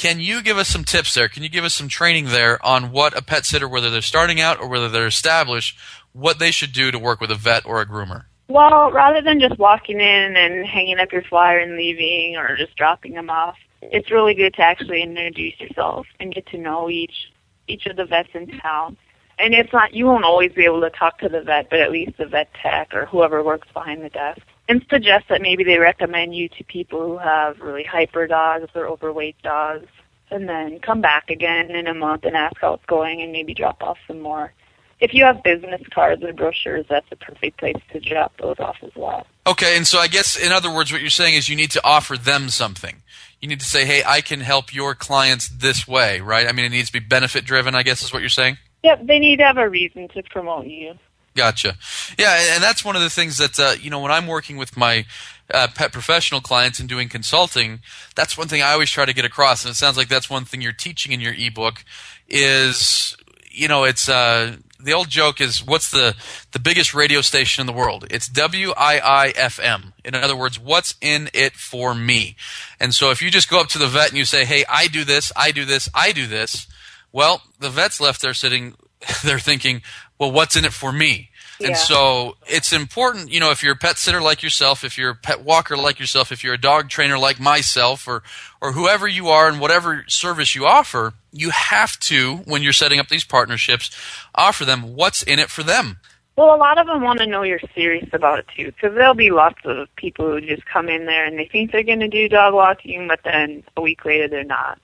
Can 0.00 0.18
you 0.18 0.42
give 0.42 0.56
us 0.56 0.68
some 0.68 0.84
tips 0.84 1.12
there? 1.12 1.28
Can 1.28 1.42
you 1.42 1.50
give 1.50 1.62
us 1.62 1.74
some 1.74 1.86
training 1.86 2.24
there 2.28 2.58
on 2.64 2.90
what 2.90 3.14
a 3.14 3.20
pet 3.20 3.44
sitter, 3.44 3.68
whether 3.68 3.90
they're 3.90 4.00
starting 4.00 4.40
out 4.40 4.58
or 4.58 4.66
whether 4.66 4.88
they're 4.88 5.06
established, 5.06 5.76
what 6.14 6.38
they 6.38 6.50
should 6.50 6.72
do 6.72 6.90
to 6.90 6.98
work 6.98 7.20
with 7.20 7.30
a 7.30 7.34
vet 7.34 7.66
or 7.66 7.82
a 7.82 7.86
groomer? 7.86 8.24
Well, 8.48 8.90
rather 8.92 9.20
than 9.20 9.40
just 9.40 9.58
walking 9.58 10.00
in 10.00 10.36
and 10.38 10.66
hanging 10.66 10.98
up 10.98 11.12
your 11.12 11.20
flyer 11.20 11.58
and 11.58 11.76
leaving 11.76 12.38
or 12.38 12.56
just 12.56 12.74
dropping 12.76 13.12
them 13.12 13.28
off, 13.28 13.58
it's 13.82 14.10
really 14.10 14.32
good 14.32 14.54
to 14.54 14.62
actually 14.62 15.02
introduce 15.02 15.60
yourself 15.60 16.06
and 16.18 16.34
get 16.34 16.46
to 16.46 16.56
know 16.56 16.88
each 16.88 17.30
each 17.68 17.84
of 17.84 17.96
the 17.96 18.06
vets 18.06 18.30
in 18.32 18.46
town. 18.58 18.96
And 19.38 19.52
it's 19.52 19.70
not 19.70 19.92
you 19.92 20.06
won't 20.06 20.24
always 20.24 20.52
be 20.52 20.64
able 20.64 20.80
to 20.80 20.88
talk 20.88 21.18
to 21.18 21.28
the 21.28 21.42
vet, 21.42 21.68
but 21.68 21.78
at 21.78 21.92
least 21.92 22.16
the 22.16 22.24
vet 22.24 22.48
tech 22.54 22.94
or 22.94 23.04
whoever 23.04 23.42
works 23.42 23.68
behind 23.74 24.02
the 24.02 24.08
desk. 24.08 24.40
And 24.70 24.86
suggest 24.88 25.24
that 25.30 25.42
maybe 25.42 25.64
they 25.64 25.78
recommend 25.78 26.32
you 26.32 26.48
to 26.50 26.62
people 26.62 27.04
who 27.04 27.18
have 27.18 27.58
really 27.58 27.82
hyper 27.82 28.28
dogs 28.28 28.68
or 28.76 28.86
overweight 28.86 29.34
dogs. 29.42 29.88
And 30.30 30.48
then 30.48 30.78
come 30.78 31.00
back 31.00 31.28
again 31.28 31.72
in 31.72 31.88
a 31.88 31.92
month 31.92 32.22
and 32.22 32.36
ask 32.36 32.56
how 32.60 32.74
it's 32.74 32.84
going 32.86 33.20
and 33.20 33.32
maybe 33.32 33.52
drop 33.52 33.82
off 33.82 33.98
some 34.06 34.20
more. 34.20 34.52
If 35.00 35.12
you 35.12 35.24
have 35.24 35.42
business 35.42 35.82
cards 35.92 36.22
or 36.22 36.32
brochures, 36.32 36.86
that's 36.88 37.10
a 37.10 37.16
perfect 37.16 37.58
place 37.58 37.78
to 37.92 37.98
drop 37.98 38.32
those 38.36 38.60
off 38.60 38.76
as 38.82 38.92
well. 38.94 39.26
Okay, 39.44 39.76
and 39.76 39.88
so 39.88 39.98
I 39.98 40.06
guess 40.06 40.38
in 40.38 40.52
other 40.52 40.72
words, 40.72 40.92
what 40.92 41.00
you're 41.00 41.10
saying 41.10 41.34
is 41.34 41.48
you 41.48 41.56
need 41.56 41.72
to 41.72 41.84
offer 41.84 42.16
them 42.16 42.48
something. 42.48 43.02
You 43.40 43.48
need 43.48 43.58
to 43.58 43.66
say, 43.66 43.84
hey, 43.84 44.04
I 44.06 44.20
can 44.20 44.38
help 44.38 44.72
your 44.72 44.94
clients 44.94 45.48
this 45.48 45.88
way, 45.88 46.20
right? 46.20 46.46
I 46.46 46.52
mean, 46.52 46.64
it 46.64 46.68
needs 46.68 46.90
to 46.90 46.92
be 46.92 47.00
benefit 47.00 47.44
driven, 47.44 47.74
I 47.74 47.82
guess 47.82 48.04
is 48.04 48.12
what 48.12 48.22
you're 48.22 48.28
saying? 48.28 48.58
Yep, 48.84 49.06
they 49.06 49.18
need 49.18 49.38
to 49.38 49.44
have 49.44 49.58
a 49.58 49.68
reason 49.68 50.06
to 50.10 50.22
promote 50.30 50.66
you. 50.66 50.94
Gotcha. 51.34 51.76
Yeah, 52.18 52.54
and- 52.54 52.62
that's 52.62 52.84
one 52.84 52.96
of 52.96 53.02
the 53.02 53.10
things 53.10 53.38
that 53.38 53.58
uh, 53.58 53.74
you 53.80 53.90
know 53.90 54.00
when 54.00 54.10
I'm 54.12 54.26
working 54.26 54.56
with 54.56 54.76
my 54.76 55.04
uh, 55.52 55.68
pet 55.74 55.92
professional 55.92 56.40
clients 56.40 56.78
and 56.80 56.88
doing 56.88 57.08
consulting. 57.08 57.80
That's 58.14 58.36
one 58.36 58.48
thing 58.48 58.62
I 58.62 58.72
always 58.72 58.90
try 58.90 59.04
to 59.04 59.14
get 59.14 59.24
across, 59.24 59.64
and 59.64 59.72
it 59.72 59.76
sounds 59.76 59.96
like 59.96 60.08
that's 60.08 60.30
one 60.30 60.44
thing 60.44 60.60
you're 60.60 60.72
teaching 60.72 61.12
in 61.12 61.20
your 61.20 61.34
ebook. 61.34 61.84
Is 62.28 63.16
you 63.50 63.68
know 63.68 63.84
it's 63.84 64.08
uh, 64.08 64.56
the 64.78 64.92
old 64.92 65.08
joke 65.08 65.40
is 65.40 65.64
what's 65.64 65.90
the 65.90 66.14
the 66.52 66.58
biggest 66.58 66.94
radio 66.94 67.20
station 67.20 67.60
in 67.60 67.66
the 67.66 67.72
world? 67.72 68.06
It's 68.10 68.28
WIIFM. 68.28 69.92
In 70.04 70.14
other 70.14 70.36
words, 70.36 70.58
what's 70.58 70.94
in 71.00 71.30
it 71.34 71.54
for 71.54 71.94
me? 71.94 72.36
And 72.78 72.94
so 72.94 73.10
if 73.10 73.20
you 73.22 73.30
just 73.30 73.50
go 73.50 73.60
up 73.60 73.68
to 73.68 73.78
the 73.78 73.88
vet 73.88 74.08
and 74.08 74.18
you 74.18 74.24
say, 74.24 74.44
"Hey, 74.44 74.64
I 74.68 74.86
do 74.88 75.04
this, 75.04 75.32
I 75.36 75.52
do 75.52 75.64
this, 75.64 75.88
I 75.94 76.12
do 76.12 76.26
this," 76.26 76.66
well, 77.12 77.42
the 77.58 77.70
vet's 77.70 78.00
left 78.00 78.22
there 78.22 78.34
sitting, 78.34 78.74
they're 79.24 79.38
thinking, 79.38 79.82
"Well, 80.20 80.30
what's 80.30 80.54
in 80.54 80.64
it 80.64 80.72
for 80.72 80.92
me?" 80.92 81.30
And 81.62 81.70
Yeah. 81.70 81.74
so 81.76 82.36
it's 82.46 82.72
important, 82.72 83.30
you 83.32 83.40
know, 83.40 83.50
if 83.50 83.62
you're 83.62 83.74
a 83.74 83.76
pet 83.76 83.98
sitter 83.98 84.20
like 84.22 84.42
yourself, 84.42 84.82
if 84.82 84.96
you're 84.96 85.10
a 85.10 85.14
pet 85.14 85.40
walker 85.42 85.76
like 85.76 85.98
yourself, 85.98 86.32
if 86.32 86.42
you're 86.42 86.54
a 86.54 86.58
dog 86.60 86.88
trainer 86.88 87.18
like 87.18 87.38
myself, 87.40 88.06
or 88.06 88.22
or 88.62 88.72
whoever 88.72 89.08
you 89.08 89.28
are 89.28 89.48
and 89.48 89.60
whatever 89.60 90.04
service 90.06 90.54
you 90.54 90.64
offer, 90.66 91.12
you 91.32 91.50
have 91.50 91.98
to, 92.00 92.36
when 92.44 92.62
you're 92.62 92.72
setting 92.72 92.98
up 93.00 93.08
these 93.08 93.24
partnerships, 93.24 93.90
offer 94.34 94.64
them 94.64 94.94
what's 94.94 95.22
in 95.22 95.38
it 95.38 95.50
for 95.50 95.62
them. 95.62 95.98
Well, 96.36 96.54
a 96.54 96.56
lot 96.56 96.78
of 96.78 96.86
them 96.86 97.02
want 97.02 97.18
to 97.18 97.26
know 97.26 97.42
you're 97.42 97.60
serious 97.74 98.08
about 98.14 98.38
it 98.38 98.46
too, 98.56 98.66
because 98.72 98.94
there'll 98.94 99.14
be 99.14 99.30
lots 99.30 99.60
of 99.64 99.94
people 99.96 100.30
who 100.30 100.40
just 100.40 100.64
come 100.64 100.88
in 100.88 101.04
there 101.04 101.26
and 101.26 101.38
they 101.38 101.44
think 101.44 101.72
they're 101.72 101.82
going 101.82 102.00
to 102.00 102.08
do 102.08 102.28
dog 102.28 102.54
walking, 102.54 103.06
but 103.08 103.20
then 103.24 103.62
a 103.76 103.82
week 103.82 104.04
later 104.06 104.28
they're 104.28 104.44
not. 104.44 104.78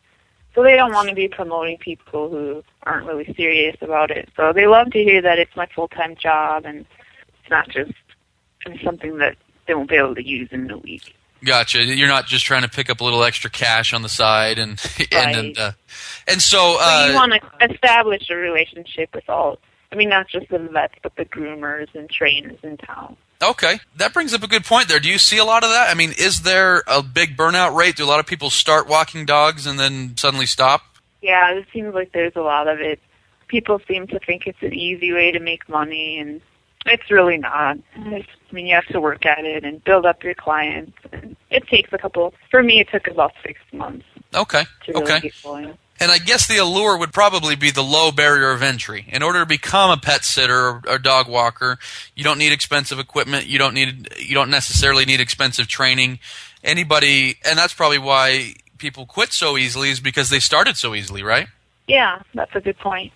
So 0.55 0.63
they 0.63 0.77
don't 0.77 0.93
want 0.93 1.09
to 1.09 1.15
be 1.15 1.29
promoting 1.29 1.79
people 1.79 2.29
who 2.29 2.63
aren't 2.87 3.07
really 3.07 3.33
serious 3.37 3.77
about 3.81 4.11
it. 4.11 4.29
So 4.37 4.53
they 4.53 4.67
love 4.67 4.91
to 4.93 5.03
hear 5.03 5.21
that 5.21 5.39
it's 5.39 5.55
my 5.57 5.67
full-time 5.67 6.17
job 6.17 6.65
and 6.65 6.87
it's 7.41 7.51
not 7.51 7.69
just 7.69 7.93
something 8.83 9.19
that 9.19 9.37
they 9.67 9.75
won't 9.75 9.89
be 9.89 9.97
able 9.97 10.15
to 10.15 10.27
use 10.27 10.49
in 10.53 10.71
a 10.71 10.79
week. 10.79 11.15
Gotcha. 11.45 11.85
You're 11.85 12.09
not 12.09 12.27
just 12.27 12.45
trying 12.45 12.63
to 12.63 12.69
pick 12.69 12.89
up 12.89 13.01
a 13.01 13.05
little 13.05 13.23
extra 13.23 13.51
cash 13.51 13.93
on 13.93 14.03
the 14.03 14.09
side, 14.09 14.59
and 14.59 14.83
and 15.13 15.37
and, 15.37 15.59
uh, 15.59 15.73
and 16.27 16.41
so, 16.41 16.59
So 16.59 16.79
uh, 16.81 17.07
you 17.09 17.15
want 17.15 17.33
to 17.33 17.73
establish 17.73 18.29
a 18.31 18.35
relationship 18.35 19.15
with 19.15 19.29
all. 19.29 19.59
I 19.93 19.97
mean, 19.97 20.09
not 20.09 20.29
just 20.29 20.49
the 20.49 20.59
vets, 20.59 20.95
but 21.03 21.15
the 21.17 21.25
groomers 21.25 21.95
and 21.95 22.11
trainers 22.11 22.59
in 22.63 22.77
town. 22.79 23.17
Okay, 23.43 23.79
that 23.97 24.15
brings 24.15 24.33
up 24.35 24.43
a 24.43 24.49
good 24.49 24.65
point 24.65 24.89
there. 24.89 24.99
Do 24.99 25.11
you 25.11 25.19
see 25.19 25.39
a 25.39 25.45
lot 25.45 25.63
of 25.63 25.71
that? 25.71 25.91
I 25.91 25.95
mean, 25.95 26.13
is 26.19 26.41
there 26.41 26.83
a 26.87 27.03
big 27.03 27.37
burnout 27.37 27.77
rate? 27.77 27.97
Do 27.97 28.05
a 28.05 28.07
lot 28.07 28.19
of 28.19 28.27
people 28.27 28.51
start 28.51 28.89
walking 28.89 29.27
dogs 29.27 29.67
and 29.67 29.79
then 29.79 30.17
suddenly 30.17 30.47
stop? 30.47 30.83
Yeah, 31.27 31.51
it 31.55 31.67
seems 31.73 31.93
like 31.93 32.13
there's 32.13 32.37
a 32.37 32.41
lot 32.41 32.69
of 32.69 32.79
it. 32.81 33.01
People 33.49 33.81
seem 33.89 34.07
to 34.09 34.21
think 34.21 34.47
it's 34.47 34.63
an 34.63 34.73
easy 34.73 35.13
way 35.13 35.33
to 35.33 35.41
make 35.41 35.69
money, 35.69 36.19
and 36.19 36.41
it's 36.87 37.11
really 37.11 37.37
not. 37.37 37.79
It's, 37.97 38.29
I 38.49 38.55
mean, 38.55 38.67
you 38.67 38.77
have 38.77 38.87
to 38.87 39.01
work 39.01 39.27
at 39.27 39.45
it 39.45 39.65
and 39.65 39.83
build 39.83 40.07
up 40.07 40.23
your 40.23 40.35
clients. 40.35 40.93
And 41.13 41.37
it 41.51 41.67
takes 41.67 41.93
a 41.93 41.99
couple. 41.99 42.33
For 42.49 42.63
me, 42.63 42.79
it 42.79 42.89
took 42.91 43.09
about 43.09 43.33
six 43.45 43.59
months. 43.73 44.07
Okay. 44.35 44.63
to 44.85 44.93
really 44.93 45.03
Okay. 45.03 45.21
get 45.21 45.33
going. 45.43 45.77
And 45.99 46.13
I 46.13 46.19
guess 46.19 46.47
the 46.47 46.59
allure 46.59 46.97
would 46.97 47.13
probably 47.13 47.57
be 47.57 47.73
the 47.73 47.83
low 47.83 48.13
barrier 48.13 48.51
of 48.53 48.63
entry. 48.63 49.07
In 49.09 49.23
order 49.23 49.41
to 49.41 49.47
become 49.47 49.91
a 49.91 49.97
pet 49.97 50.25
sitter 50.25 50.69
or, 50.69 50.83
or 50.87 50.99
dog 50.99 51.27
walker, 51.27 51.79
you 52.15 52.23
don't 52.23 52.39
need 52.39 52.53
expensive 52.53 52.99
equipment. 53.01 53.47
You 53.47 53.59
don't 53.59 53.75
need 53.75 54.11
you 54.19 54.35
don't 54.35 54.51
necessarily 54.51 55.07
need 55.07 55.21
expensive 55.21 55.67
training. 55.67 56.19
Anybody, 56.63 57.37
and 57.45 57.59
that's 57.59 57.73
probably 57.73 57.99
why 57.99 58.55
people 58.79 59.07
quit 59.07 59.33
so 59.33 59.57
easily 59.57 59.91
is 59.91 60.01
because 60.01 60.31
they 60.31 60.41
started 60.41 60.77
so 60.77 60.95
easily, 60.95 61.23
right? 61.23 61.49
Yeah, 61.87 62.21
that's 62.35 62.55
a 62.55 62.61
good 62.61 62.79
point. 62.79 63.13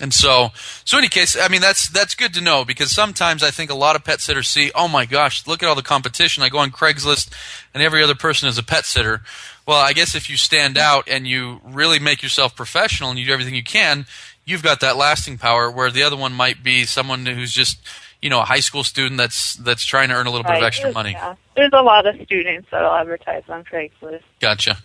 And 0.00 0.14
so, 0.14 0.50
so 0.84 0.96
in 0.96 1.04
any 1.04 1.08
case, 1.08 1.36
I 1.36 1.48
mean 1.48 1.60
that's 1.60 1.88
that's 1.88 2.14
good 2.14 2.32
to 2.34 2.40
know 2.40 2.64
because 2.64 2.92
sometimes 2.92 3.42
I 3.42 3.50
think 3.50 3.70
a 3.70 3.74
lot 3.74 3.96
of 3.96 4.04
pet 4.04 4.20
sitters 4.20 4.48
see, 4.48 4.70
oh 4.74 4.86
my 4.86 5.06
gosh, 5.06 5.46
look 5.46 5.62
at 5.62 5.68
all 5.68 5.74
the 5.74 5.82
competition. 5.82 6.42
I 6.42 6.50
go 6.50 6.58
on 6.58 6.70
Craigslist, 6.70 7.32
and 7.74 7.82
every 7.82 8.02
other 8.02 8.14
person 8.14 8.48
is 8.48 8.58
a 8.58 8.62
pet 8.62 8.84
sitter. 8.84 9.22
Well, 9.66 9.78
I 9.78 9.92
guess 9.92 10.14
if 10.14 10.30
you 10.30 10.36
stand 10.36 10.78
out 10.78 11.08
and 11.08 11.26
you 11.26 11.60
really 11.64 11.98
make 11.98 12.22
yourself 12.22 12.54
professional 12.54 13.10
and 13.10 13.18
you 13.18 13.26
do 13.26 13.32
everything 13.32 13.54
you 13.54 13.64
can, 13.64 14.06
you've 14.44 14.62
got 14.62 14.80
that 14.80 14.96
lasting 14.96 15.38
power. 15.38 15.70
Where 15.70 15.90
the 15.90 16.04
other 16.04 16.16
one 16.16 16.32
might 16.32 16.62
be 16.62 16.84
someone 16.84 17.26
who's 17.26 17.52
just, 17.52 17.78
you 18.22 18.30
know, 18.30 18.40
a 18.40 18.44
high 18.44 18.60
school 18.60 18.84
student 18.84 19.18
that's 19.18 19.54
that's 19.56 19.84
trying 19.84 20.08
to 20.08 20.14
earn 20.14 20.26
a 20.26 20.30
little 20.30 20.44
bit 20.44 20.56
of 20.56 20.62
extra 20.62 20.92
money. 20.92 21.12
Yeah. 21.12 21.36
There's 21.54 21.72
a 21.72 21.82
lot 21.82 22.06
of 22.06 22.20
students 22.22 22.68
that'll 22.70 22.92
advertise 22.92 23.42
on 23.48 23.64
Craigslist. 23.64 24.22
Gotcha. 24.40 24.78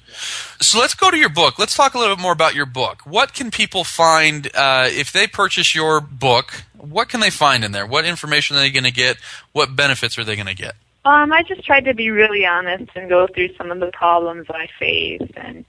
So 0.60 0.80
let's 0.80 0.96
go 0.96 1.12
to 1.12 1.18
your 1.18 1.30
book. 1.30 1.60
Let's 1.60 1.76
talk 1.76 1.94
a 1.94 2.00
little 2.00 2.16
bit 2.16 2.22
more 2.22 2.32
about 2.32 2.56
your 2.56 2.66
book. 2.66 3.02
What 3.06 3.34
can 3.34 3.52
people 3.52 3.84
find 3.84 4.50
uh, 4.56 4.88
if 4.90 5.12
they 5.12 5.28
purchase 5.28 5.76
your 5.76 6.02
book? 6.02 6.64
What 6.78 7.10
can 7.10 7.20
they 7.20 7.30
find 7.30 7.64
in 7.64 7.72
there? 7.72 7.86
What 7.86 8.06
information 8.06 8.56
are 8.56 8.60
they 8.60 8.72
going 8.72 8.84
to 8.84 8.92
get? 8.92 9.18
What 9.52 9.76
benefits 9.76 10.18
are 10.18 10.24
they 10.24 10.36
going 10.36 10.48
to 10.48 10.56
get? 10.56 10.76
Um, 11.06 11.34
I 11.34 11.44
just 11.44 11.66
tried 11.66 11.86
to 11.86 11.94
be 11.94 12.10
really 12.10 12.46
honest 12.46 12.92
and 12.96 13.10
go 13.10 13.28
through 13.28 13.56
some 13.56 13.72
of 13.72 13.80
the 13.80 13.92
problems 13.92 14.48
I 14.50 14.68
faced 14.80 15.34
and 15.36 15.66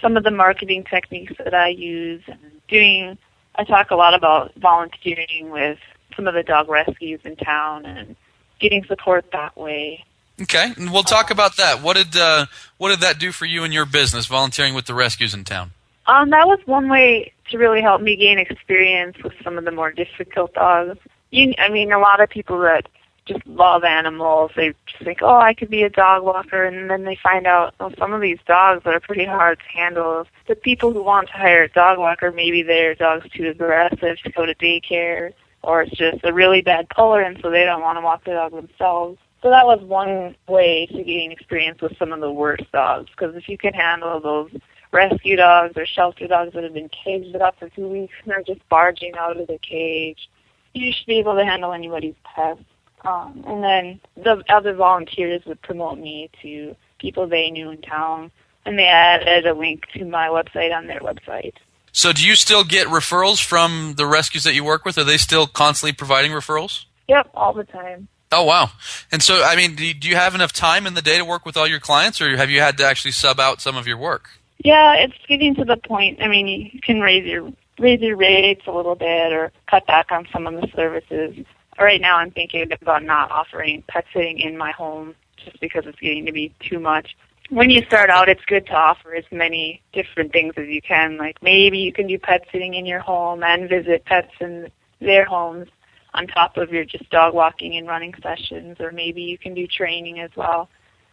some 0.00 0.16
of 0.16 0.24
the 0.24 0.30
marketing 0.30 0.84
techniques 0.84 1.32
that 1.38 1.54
I 1.54 1.68
use 1.68 2.22
and 2.26 2.40
doing 2.68 3.18
I 3.58 3.64
talk 3.64 3.90
a 3.90 3.96
lot 3.96 4.14
about 4.14 4.54
volunteering 4.56 5.50
with 5.50 5.78
some 6.16 6.26
of 6.26 6.34
the 6.34 6.42
dog 6.42 6.68
rescues 6.68 7.20
in 7.24 7.36
town 7.36 7.86
and 7.86 8.16
getting 8.58 8.84
support 8.84 9.26
that 9.32 9.56
way. 9.56 10.04
Okay, 10.40 10.72
and 10.76 10.92
we'll 10.92 11.02
talk 11.02 11.30
about 11.30 11.56
that. 11.56 11.82
What 11.82 11.96
did 11.96 12.16
uh, 12.16 12.46
what 12.78 12.90
did 12.90 13.00
that 13.00 13.18
do 13.18 13.32
for 13.32 13.46
you 13.46 13.64
in 13.64 13.72
your 13.72 13.86
business, 13.86 14.26
volunteering 14.26 14.74
with 14.74 14.86
the 14.86 14.94
rescues 14.94 15.32
in 15.32 15.44
town? 15.44 15.70
Um, 16.06 16.30
that 16.30 16.46
was 16.46 16.58
one 16.66 16.88
way 16.88 17.32
to 17.50 17.58
really 17.58 17.80
help 17.80 18.00
me 18.00 18.16
gain 18.16 18.38
experience 18.38 19.16
with 19.22 19.32
some 19.42 19.58
of 19.58 19.64
the 19.64 19.70
more 19.70 19.92
difficult 19.92 20.54
dogs. 20.54 20.98
You, 21.30 21.54
I 21.58 21.68
mean, 21.68 21.90
a 21.90 21.98
lot 21.98 22.20
of 22.20 22.28
people 22.28 22.60
that 22.60 22.86
just 23.26 23.44
love 23.46 23.82
animals, 23.82 24.52
they 24.54 24.72
just 24.86 25.04
think, 25.04 25.18
oh, 25.20 25.36
I 25.36 25.52
could 25.52 25.68
be 25.68 25.82
a 25.82 25.90
dog 25.90 26.22
walker, 26.22 26.64
and 26.64 26.88
then 26.88 27.04
they 27.04 27.16
find 27.16 27.46
out, 27.46 27.74
oh, 27.80 27.92
some 27.98 28.12
of 28.12 28.20
these 28.20 28.38
dogs 28.46 28.82
are 28.86 29.00
pretty 29.00 29.24
hard 29.24 29.58
to 29.58 29.78
handle. 29.78 30.26
The 30.46 30.54
people 30.54 30.92
who 30.92 31.02
want 31.02 31.28
to 31.28 31.34
hire 31.34 31.64
a 31.64 31.68
dog 31.68 31.98
walker, 31.98 32.30
maybe 32.30 32.62
their 32.62 32.94
dog's 32.94 33.28
too 33.30 33.48
aggressive 33.48 34.18
to 34.22 34.30
go 34.30 34.46
to 34.46 34.54
daycare, 34.54 35.32
or 35.66 35.82
it's 35.82 35.96
just 35.96 36.24
a 36.24 36.32
really 36.32 36.62
bad 36.62 36.88
puller, 36.88 37.20
and 37.22 37.38
so 37.42 37.50
they 37.50 37.64
don't 37.64 37.82
want 37.82 37.98
to 37.98 38.00
walk 38.00 38.24
the 38.24 38.30
dog 38.30 38.52
themselves. 38.52 39.18
So 39.42 39.50
that 39.50 39.66
was 39.66 39.80
one 39.82 40.34
way 40.48 40.86
to 40.86 41.04
gain 41.04 41.32
experience 41.32 41.80
with 41.82 41.98
some 41.98 42.12
of 42.12 42.20
the 42.20 42.32
worst 42.32 42.70
dogs, 42.72 43.10
because 43.10 43.34
if 43.36 43.48
you 43.48 43.58
can 43.58 43.74
handle 43.74 44.20
those 44.20 44.50
rescue 44.92 45.36
dogs 45.36 45.74
or 45.76 45.84
shelter 45.84 46.26
dogs 46.26 46.52
that 46.54 46.64
have 46.64 46.72
been 46.72 46.88
caged 46.88 47.36
up 47.36 47.58
for 47.58 47.68
two 47.68 47.88
weeks 47.88 48.14
and 48.22 48.30
they're 48.30 48.42
just 48.42 48.66
barging 48.68 49.12
out 49.18 49.38
of 49.38 49.46
the 49.46 49.58
cage. 49.58 50.28
You 50.72 50.92
should 50.92 51.06
be 51.06 51.18
able 51.18 51.34
to 51.34 51.44
handle 51.44 51.72
anybody's 51.72 52.14
pet. 52.24 52.58
Um, 53.04 53.44
and 53.46 53.62
then 53.62 54.00
the 54.16 54.42
other 54.48 54.74
volunteers 54.74 55.42
would 55.46 55.60
promote 55.62 55.98
me 55.98 56.30
to 56.42 56.74
people 56.98 57.26
they 57.26 57.50
knew 57.50 57.70
in 57.70 57.82
town, 57.82 58.30
and 58.64 58.78
they 58.78 58.86
added 58.86 59.46
a 59.46 59.54
link 59.54 59.82
to 59.94 60.04
my 60.04 60.28
website 60.28 60.74
on 60.74 60.86
their 60.86 61.00
website. 61.00 61.54
So, 61.96 62.12
do 62.12 62.26
you 62.26 62.34
still 62.34 62.62
get 62.62 62.88
referrals 62.88 63.42
from 63.42 63.94
the 63.96 64.04
rescues 64.04 64.44
that 64.44 64.54
you 64.54 64.62
work 64.62 64.84
with? 64.84 64.98
Are 64.98 65.04
they 65.04 65.16
still 65.16 65.46
constantly 65.46 65.94
providing 65.94 66.30
referrals? 66.30 66.84
Yep, 67.08 67.30
all 67.32 67.54
the 67.54 67.64
time. 67.64 68.08
Oh 68.30 68.44
wow! 68.44 68.68
And 69.10 69.22
so, 69.22 69.42
I 69.42 69.56
mean, 69.56 69.76
do 69.76 69.86
you, 69.86 69.94
do 69.94 70.06
you 70.06 70.14
have 70.14 70.34
enough 70.34 70.52
time 70.52 70.86
in 70.86 70.92
the 70.92 71.00
day 71.00 71.16
to 71.16 71.24
work 71.24 71.46
with 71.46 71.56
all 71.56 71.66
your 71.66 71.80
clients, 71.80 72.20
or 72.20 72.36
have 72.36 72.50
you 72.50 72.60
had 72.60 72.76
to 72.78 72.84
actually 72.84 73.12
sub 73.12 73.40
out 73.40 73.62
some 73.62 73.78
of 73.78 73.86
your 73.86 73.96
work? 73.96 74.28
Yeah, 74.58 74.92
it's 74.96 75.14
getting 75.26 75.54
to 75.54 75.64
the 75.64 75.78
point. 75.78 76.20
I 76.20 76.28
mean, 76.28 76.46
you 76.46 76.80
can 76.82 77.00
raise 77.00 77.24
your 77.24 77.50
raise 77.78 78.02
your 78.02 78.16
rates 78.16 78.66
a 78.66 78.72
little 78.72 78.94
bit 78.94 79.32
or 79.32 79.50
cut 79.66 79.86
back 79.86 80.12
on 80.12 80.28
some 80.30 80.46
of 80.46 80.60
the 80.60 80.68
services. 80.76 81.46
Right 81.78 82.02
now, 82.02 82.18
I'm 82.18 82.30
thinking 82.30 82.70
about 82.70 83.04
not 83.04 83.30
offering 83.30 83.82
pet 83.88 84.04
sitting 84.12 84.38
in 84.38 84.58
my 84.58 84.72
home 84.72 85.14
just 85.38 85.58
because 85.60 85.86
it's 85.86 85.98
getting 85.98 86.26
to 86.26 86.32
be 86.32 86.52
too 86.60 86.78
much. 86.78 87.16
When 87.50 87.70
you 87.70 87.82
start 87.86 88.10
out, 88.10 88.28
it's 88.28 88.44
good 88.46 88.66
to 88.66 88.72
offer 88.72 89.14
as 89.14 89.24
many 89.30 89.82
different 89.92 90.32
things 90.32 90.54
as 90.56 90.66
you 90.66 90.82
can. 90.82 91.16
Like 91.16 91.42
maybe 91.42 91.78
you 91.78 91.92
can 91.92 92.06
do 92.06 92.18
pet 92.18 92.44
sitting 92.50 92.74
in 92.74 92.86
your 92.86 93.00
home 93.00 93.42
and 93.42 93.68
visit 93.68 94.04
pets 94.04 94.32
in 94.40 94.70
their 95.00 95.24
homes 95.24 95.68
on 96.14 96.26
top 96.26 96.56
of 96.56 96.72
your 96.72 96.84
just 96.84 97.08
dog 97.10 97.34
walking 97.34 97.76
and 97.76 97.86
running 97.86 98.14
sessions, 98.22 98.78
or 98.80 98.90
maybe 98.90 99.22
you 99.22 99.38
can 99.38 99.54
do 99.54 99.66
training 99.66 100.18
as 100.18 100.30
well. 100.36 100.68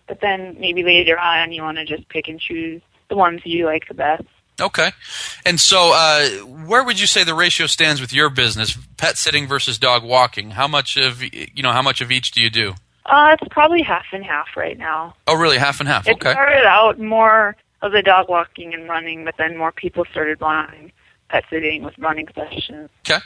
But 0.07 0.21
then 0.21 0.57
maybe 0.59 0.83
later 0.83 1.19
on, 1.19 1.51
you 1.51 1.61
want 1.61 1.77
to 1.77 1.85
just 1.85 2.07
pick 2.09 2.27
and 2.27 2.39
choose 2.39 2.81
the 3.09 3.15
ones 3.15 3.41
you 3.43 3.65
like 3.65 3.87
the 3.87 3.93
best. 3.93 4.23
Okay. 4.61 4.91
And 5.45 5.59
so, 5.59 5.91
uh, 5.93 6.29
where 6.67 6.83
would 6.83 6.99
you 6.99 7.07
say 7.07 7.23
the 7.23 7.33
ratio 7.33 7.67
stands 7.67 7.99
with 7.99 8.13
your 8.13 8.29
business, 8.29 8.77
pet 8.97 9.17
sitting 9.17 9.47
versus 9.47 9.77
dog 9.77 10.03
walking? 10.03 10.51
How 10.51 10.67
much 10.67 10.95
of 10.97 11.23
you 11.23 11.63
know? 11.63 11.71
How 11.71 11.81
much 11.81 12.01
of 12.01 12.11
each 12.11 12.31
do 12.31 12.41
you 12.41 12.49
do? 12.49 12.75
Uh, 13.05 13.35
it's 13.39 13.47
probably 13.51 13.81
half 13.81 14.05
and 14.13 14.23
half 14.23 14.47
right 14.55 14.77
now. 14.77 15.15
Oh, 15.27 15.35
really? 15.35 15.57
Half 15.57 15.79
and 15.79 15.89
half. 15.89 16.07
It 16.07 16.15
Okay. 16.15 16.31
started 16.31 16.65
out 16.65 16.99
more 16.99 17.55
of 17.81 17.91
the 17.91 18.01
dog 18.01 18.29
walking 18.29 18.73
and 18.73 18.87
running, 18.87 19.25
but 19.25 19.35
then 19.37 19.57
more 19.57 19.71
people 19.71 20.05
started 20.05 20.39
wanting 20.39 20.91
pet 21.29 21.43
sitting 21.49 21.83
with 21.83 21.97
running 21.97 22.27
sessions. 22.35 22.89
Okay. 23.09 23.19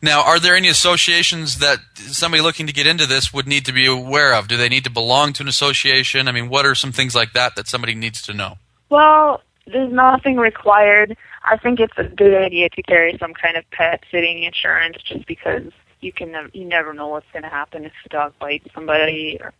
Now, 0.00 0.22
are 0.22 0.38
there 0.38 0.54
any 0.56 0.68
associations 0.68 1.58
that 1.58 1.78
somebody 1.96 2.42
looking 2.42 2.66
to 2.68 2.72
get 2.72 2.86
into 2.86 3.06
this 3.06 3.32
would 3.32 3.46
need 3.46 3.66
to 3.66 3.72
be 3.72 3.86
aware 3.86 4.32
of? 4.34 4.48
Do 4.48 4.56
they 4.56 4.68
need 4.68 4.84
to 4.84 4.90
belong 4.90 5.32
to 5.34 5.42
an 5.42 5.48
association? 5.48 6.28
I 6.28 6.32
mean, 6.32 6.48
what 6.48 6.64
are 6.64 6.74
some 6.74 6.92
things 6.92 7.14
like 7.14 7.32
that 7.34 7.56
that 7.56 7.66
somebody 7.68 7.94
needs 7.94 8.22
to 8.22 8.32
know? 8.32 8.56
Well, 8.88 9.42
there's 9.66 9.92
nothing 9.92 10.36
required. 10.36 11.16
I 11.44 11.56
think 11.58 11.80
it's 11.80 11.96
a 11.98 12.04
good 12.04 12.34
idea 12.34 12.68
to 12.70 12.82
carry 12.82 13.16
some 13.18 13.34
kind 13.34 13.56
of 13.56 13.68
pet 13.70 14.02
sitting 14.10 14.44
insurance 14.44 14.96
just 15.02 15.26
because 15.26 15.72
you 16.00 16.12
can 16.12 16.32
nev- 16.32 16.54
you 16.54 16.64
never 16.64 16.92
know 16.92 17.08
what's 17.08 17.30
going 17.32 17.42
to 17.42 17.48
happen 17.48 17.84
if 17.84 17.92
the 18.02 18.08
dog 18.08 18.32
bites 18.38 18.68
somebody 18.74 19.38
or 19.40 19.52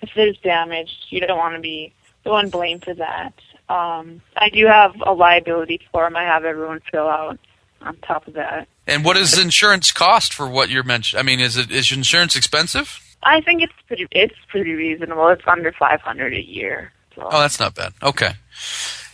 if 0.00 0.10
there's 0.14 0.38
damage. 0.38 0.90
You 1.08 1.20
don't 1.20 1.38
want 1.38 1.54
to 1.54 1.60
be 1.60 1.92
the 2.24 2.30
one 2.30 2.50
blamed 2.50 2.84
for 2.84 2.94
that. 2.94 3.34
Um, 3.68 4.20
I 4.36 4.48
do 4.48 4.66
have 4.66 4.94
a 5.04 5.12
liability 5.12 5.80
form. 5.92 6.16
I 6.16 6.22
have 6.24 6.44
everyone 6.44 6.80
fill 6.90 7.08
out 7.08 7.38
on 7.80 7.96
top 7.98 8.26
of 8.26 8.34
that. 8.34 8.68
And 8.86 9.04
what 9.04 9.14
does 9.14 9.38
insurance 9.38 9.92
cost 9.92 10.34
for 10.34 10.48
what 10.48 10.68
you're 10.68 10.82
mentioning? 10.82 11.20
I 11.20 11.22
mean, 11.24 11.40
is 11.40 11.56
it 11.56 11.70
is 11.70 11.92
insurance 11.92 12.36
expensive? 12.36 13.00
I 13.22 13.40
think 13.40 13.62
it's 13.62 13.72
pretty 13.86 14.06
it's 14.10 14.34
pretty 14.48 14.72
reasonable. 14.72 15.28
It's 15.28 15.42
under 15.46 15.72
five 15.72 16.00
hundred 16.00 16.34
a 16.34 16.42
year. 16.42 16.92
So 17.14 17.28
Oh, 17.30 17.40
that's 17.40 17.60
not 17.60 17.74
bad. 17.74 17.92
Okay. 18.02 18.32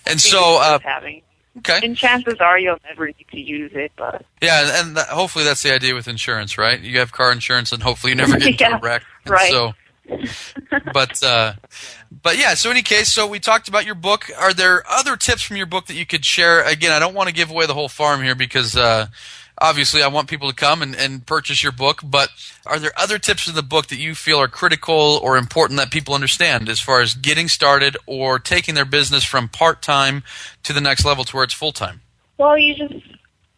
And 0.06 0.20
so, 0.20 0.58
uh, 0.60 0.78
having. 0.82 1.22
Okay. 1.58 1.80
And 1.82 1.96
chances 1.96 2.36
are 2.40 2.58
you'll 2.58 2.78
never 2.88 3.06
need 3.06 3.26
to 3.30 3.40
use 3.40 3.72
it, 3.74 3.92
but 3.96 4.24
Yeah, 4.42 4.80
and 4.80 4.96
that, 4.96 5.08
hopefully 5.08 5.44
that's 5.44 5.62
the 5.62 5.72
idea 5.72 5.94
with 5.94 6.08
insurance, 6.08 6.58
right? 6.58 6.80
You 6.80 6.98
have 6.98 7.12
car 7.12 7.32
insurance, 7.32 7.72
and 7.72 7.82
hopefully 7.82 8.12
you 8.12 8.16
never 8.16 8.38
get 8.38 8.60
Yeah, 8.60 8.76
a 8.76 8.80
wreck. 8.80 9.02
And 9.24 9.32
right. 9.32 9.50
So, 9.50 9.72
but 10.92 11.22
uh, 11.22 11.52
but 12.22 12.38
yeah. 12.38 12.54
So, 12.54 12.70
in 12.70 12.76
any 12.76 12.82
case, 12.82 13.12
so 13.12 13.26
we 13.26 13.38
talked 13.40 13.68
about 13.68 13.84
your 13.84 13.94
book. 13.94 14.26
Are 14.38 14.54
there 14.54 14.82
other 14.88 15.16
tips 15.16 15.42
from 15.42 15.56
your 15.56 15.66
book 15.66 15.86
that 15.86 15.94
you 15.94 16.06
could 16.06 16.24
share? 16.24 16.62
Again, 16.62 16.92
I 16.92 16.98
don't 16.98 17.14
want 17.14 17.28
to 17.28 17.34
give 17.34 17.50
away 17.50 17.66
the 17.66 17.74
whole 17.74 17.88
farm 17.88 18.22
here 18.22 18.34
because 18.34 18.76
uh, 18.76 19.08
obviously 19.60 20.02
I 20.02 20.08
want 20.08 20.28
people 20.28 20.48
to 20.48 20.54
come 20.54 20.82
and, 20.82 20.94
and 20.94 21.24
purchase 21.24 21.62
your 21.62 21.72
book. 21.72 22.00
But 22.04 22.30
are 22.66 22.78
there 22.78 22.92
other 22.96 23.18
tips 23.18 23.48
in 23.48 23.54
the 23.54 23.62
book 23.62 23.86
that 23.88 23.98
you 23.98 24.14
feel 24.14 24.40
are 24.40 24.48
critical 24.48 25.20
or 25.22 25.36
important 25.36 25.78
that 25.78 25.90
people 25.90 26.14
understand 26.14 26.68
as 26.68 26.80
far 26.80 27.00
as 27.00 27.14
getting 27.14 27.48
started 27.48 27.96
or 28.06 28.38
taking 28.38 28.74
their 28.74 28.84
business 28.84 29.24
from 29.24 29.48
part 29.48 29.82
time 29.82 30.22
to 30.62 30.72
the 30.72 30.80
next 30.80 31.04
level 31.04 31.24
to 31.24 31.36
where 31.36 31.44
it's 31.44 31.54
full 31.54 31.72
time? 31.72 32.00
Well, 32.38 32.56
you 32.56 32.74
just 32.74 33.04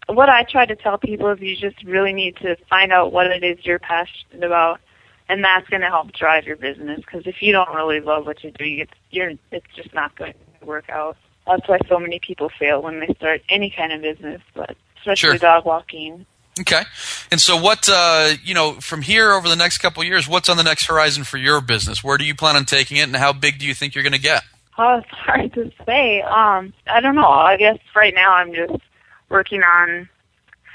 what 0.08 0.28
I 0.28 0.42
try 0.42 0.66
to 0.66 0.76
tell 0.76 0.98
people 0.98 1.28
is 1.30 1.40
you 1.40 1.56
just 1.56 1.82
really 1.84 2.12
need 2.12 2.36
to 2.36 2.56
find 2.68 2.92
out 2.92 3.12
what 3.12 3.26
it 3.28 3.44
is 3.44 3.64
you're 3.64 3.78
passionate 3.78 4.42
about, 4.42 4.80
and 5.28 5.44
that's 5.44 5.68
going 5.68 5.82
to 5.82 5.88
help 5.88 6.12
drive 6.12 6.46
your 6.46 6.56
business. 6.56 6.98
Because 6.98 7.26
if 7.26 7.40
you 7.40 7.52
don't 7.52 7.72
really 7.74 8.00
love 8.00 8.26
what 8.26 8.42
you're 8.42 8.52
doing, 8.52 8.80
it's 8.80 8.92
you're 9.10 9.32
it's 9.52 9.66
just 9.76 9.94
not 9.94 10.16
going 10.16 10.34
to 10.60 10.66
work 10.66 10.88
out. 10.90 11.16
That's 11.46 11.66
why 11.68 11.78
so 11.88 11.98
many 11.98 12.18
people 12.20 12.50
fail 12.58 12.82
when 12.82 13.00
they 13.00 13.14
start 13.14 13.42
any 13.48 13.70
kind 13.70 13.92
of 13.92 14.02
business, 14.02 14.40
but 14.54 14.76
especially 15.00 15.30
Sure. 15.30 15.38
dog 15.38 15.64
walking. 15.64 16.26
Okay. 16.58 16.82
And 17.30 17.40
so, 17.40 17.56
what 17.60 17.88
uh, 17.90 18.30
you 18.44 18.54
know 18.54 18.74
from 18.80 19.02
here 19.02 19.32
over 19.32 19.48
the 19.48 19.56
next 19.56 19.78
couple 19.78 20.02
of 20.02 20.08
years, 20.08 20.28
what's 20.28 20.48
on 20.48 20.56
the 20.56 20.62
next 20.62 20.86
horizon 20.86 21.24
for 21.24 21.36
your 21.38 21.60
business? 21.60 22.04
Where 22.04 22.18
do 22.18 22.24
you 22.24 22.34
plan 22.34 22.56
on 22.56 22.64
taking 22.64 22.96
it, 22.98 23.02
and 23.04 23.16
how 23.16 23.32
big 23.32 23.58
do 23.58 23.66
you 23.66 23.74
think 23.74 23.94
you're 23.94 24.04
going 24.04 24.12
to 24.12 24.20
get? 24.20 24.42
Oh, 24.76 24.98
it's 24.98 25.08
hard 25.10 25.52
to 25.54 25.70
say. 25.86 26.22
Um, 26.22 26.72
I 26.86 27.00
don't 27.00 27.14
know. 27.14 27.28
I 27.28 27.56
guess 27.56 27.78
right 27.94 28.14
now 28.14 28.32
I'm 28.34 28.52
just 28.54 28.82
working 29.28 29.62
on 29.62 30.08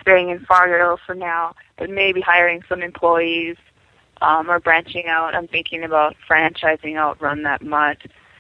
staying 0.02 0.30
in 0.30 0.40
Fargo 0.46 0.98
for 1.06 1.14
now, 1.16 1.56
but 1.78 1.90
maybe 1.90 2.22
hiring 2.22 2.64
some 2.70 2.82
employees 2.82 3.58
um, 4.22 4.50
or 4.50 4.60
branching 4.60 5.08
out. 5.08 5.36
I'm 5.36 5.48
thinking 5.48 5.84
about 5.84 6.16
franchising 6.30 6.96
out 6.96 7.22
Run 7.22 7.44
That 7.44 7.62
Mutt 7.64 7.98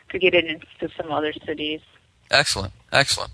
to 0.09 0.19
get 0.19 0.33
it 0.33 0.45
into 0.45 0.89
some 0.95 1.11
other 1.11 1.33
cities. 1.45 1.81
Excellent. 2.31 2.73
Excellent. 2.91 3.31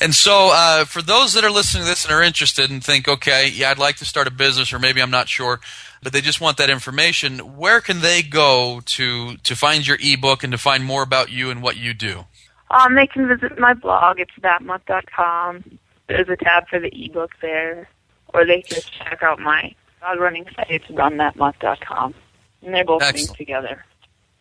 And 0.00 0.14
so, 0.14 0.50
uh, 0.52 0.84
for 0.84 1.02
those 1.02 1.34
that 1.34 1.44
are 1.44 1.50
listening 1.50 1.82
to 1.82 1.88
this 1.88 2.04
and 2.04 2.14
are 2.14 2.22
interested 2.22 2.70
and 2.70 2.82
think, 2.82 3.06
okay, 3.08 3.48
yeah, 3.48 3.70
I'd 3.70 3.78
like 3.78 3.96
to 3.96 4.04
start 4.04 4.26
a 4.26 4.30
business, 4.30 4.72
or 4.72 4.78
maybe 4.78 5.02
I'm 5.02 5.10
not 5.10 5.28
sure, 5.28 5.60
but 6.02 6.12
they 6.12 6.20
just 6.22 6.40
want 6.40 6.56
that 6.56 6.70
information, 6.70 7.38
where 7.56 7.80
can 7.80 8.00
they 8.00 8.22
go 8.22 8.80
to 8.84 9.36
to 9.36 9.56
find 9.56 9.86
your 9.86 9.98
ebook 10.00 10.42
and 10.42 10.52
to 10.52 10.58
find 10.58 10.84
more 10.84 11.02
about 11.02 11.30
you 11.30 11.50
and 11.50 11.62
what 11.62 11.76
you 11.76 11.92
do? 11.92 12.24
Um, 12.70 12.94
they 12.94 13.06
can 13.06 13.28
visit 13.28 13.58
my 13.58 13.74
blog. 13.74 14.18
It's 14.18 14.32
thatmutt.com. 14.40 15.78
There's 16.08 16.28
a 16.28 16.36
tab 16.36 16.68
for 16.68 16.80
the 16.80 16.90
ebook 17.04 17.32
there, 17.42 17.88
or 18.32 18.46
they 18.46 18.62
can 18.62 18.80
check 18.98 19.22
out 19.22 19.38
my 19.40 19.74
dog 20.00 20.20
running 20.20 20.46
site. 20.54 20.70
It's 20.70 20.86
runthatmutt.com, 20.86 22.14
and 22.62 22.74
they're 22.74 22.84
both 22.84 23.02
Excellent. 23.02 23.28
linked 23.28 23.36
together. 23.38 23.84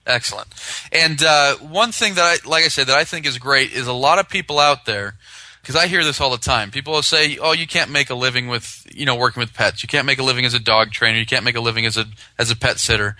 Excellent. 0.06 0.48
And 0.92 1.24
uh, 1.24 1.56
one 1.58 1.92
thing 1.92 2.14
that 2.16 2.24
I, 2.46 2.48
like 2.48 2.64
I 2.64 2.68
said, 2.68 2.88
that 2.88 2.98
I 2.98 3.04
think 3.04 3.26
is 3.26 3.38
great 3.38 3.72
is 3.72 3.88
a 3.88 3.94
lot 3.94 4.20
of 4.20 4.30
people 4.30 4.60
out 4.60 4.86
there, 4.86 5.16
because 5.62 5.76
I 5.76 5.88
hear 5.88 6.04
this 6.04 6.22
all 6.22 6.30
the 6.30 6.38
time. 6.38 6.70
People 6.70 6.94
will 6.94 7.02
say, 7.02 7.38
"Oh, 7.42 7.54
you 7.54 7.66
can't 7.66 7.90
make 7.90 8.10
a 8.12 8.16
living 8.16 8.48
with, 8.48 8.86
you 8.94 9.06
know, 9.06 9.16
working 9.16 9.42
with 9.42 9.54
pets. 9.54 9.82
You 9.82 9.88
can't 9.90 10.06
make 10.06 10.20
a 10.20 10.24
living 10.24 10.46
as 10.46 10.54
a 10.54 10.60
dog 10.60 10.92
trainer. 10.92 11.18
You 11.18 11.26
can't 11.26 11.44
make 11.44 11.56
a 11.56 11.60
living 11.62 11.86
as 11.88 11.98
a 11.98 12.06
as 12.38 12.52
a 12.52 12.56
pet 12.56 12.78
sitter." 12.80 13.16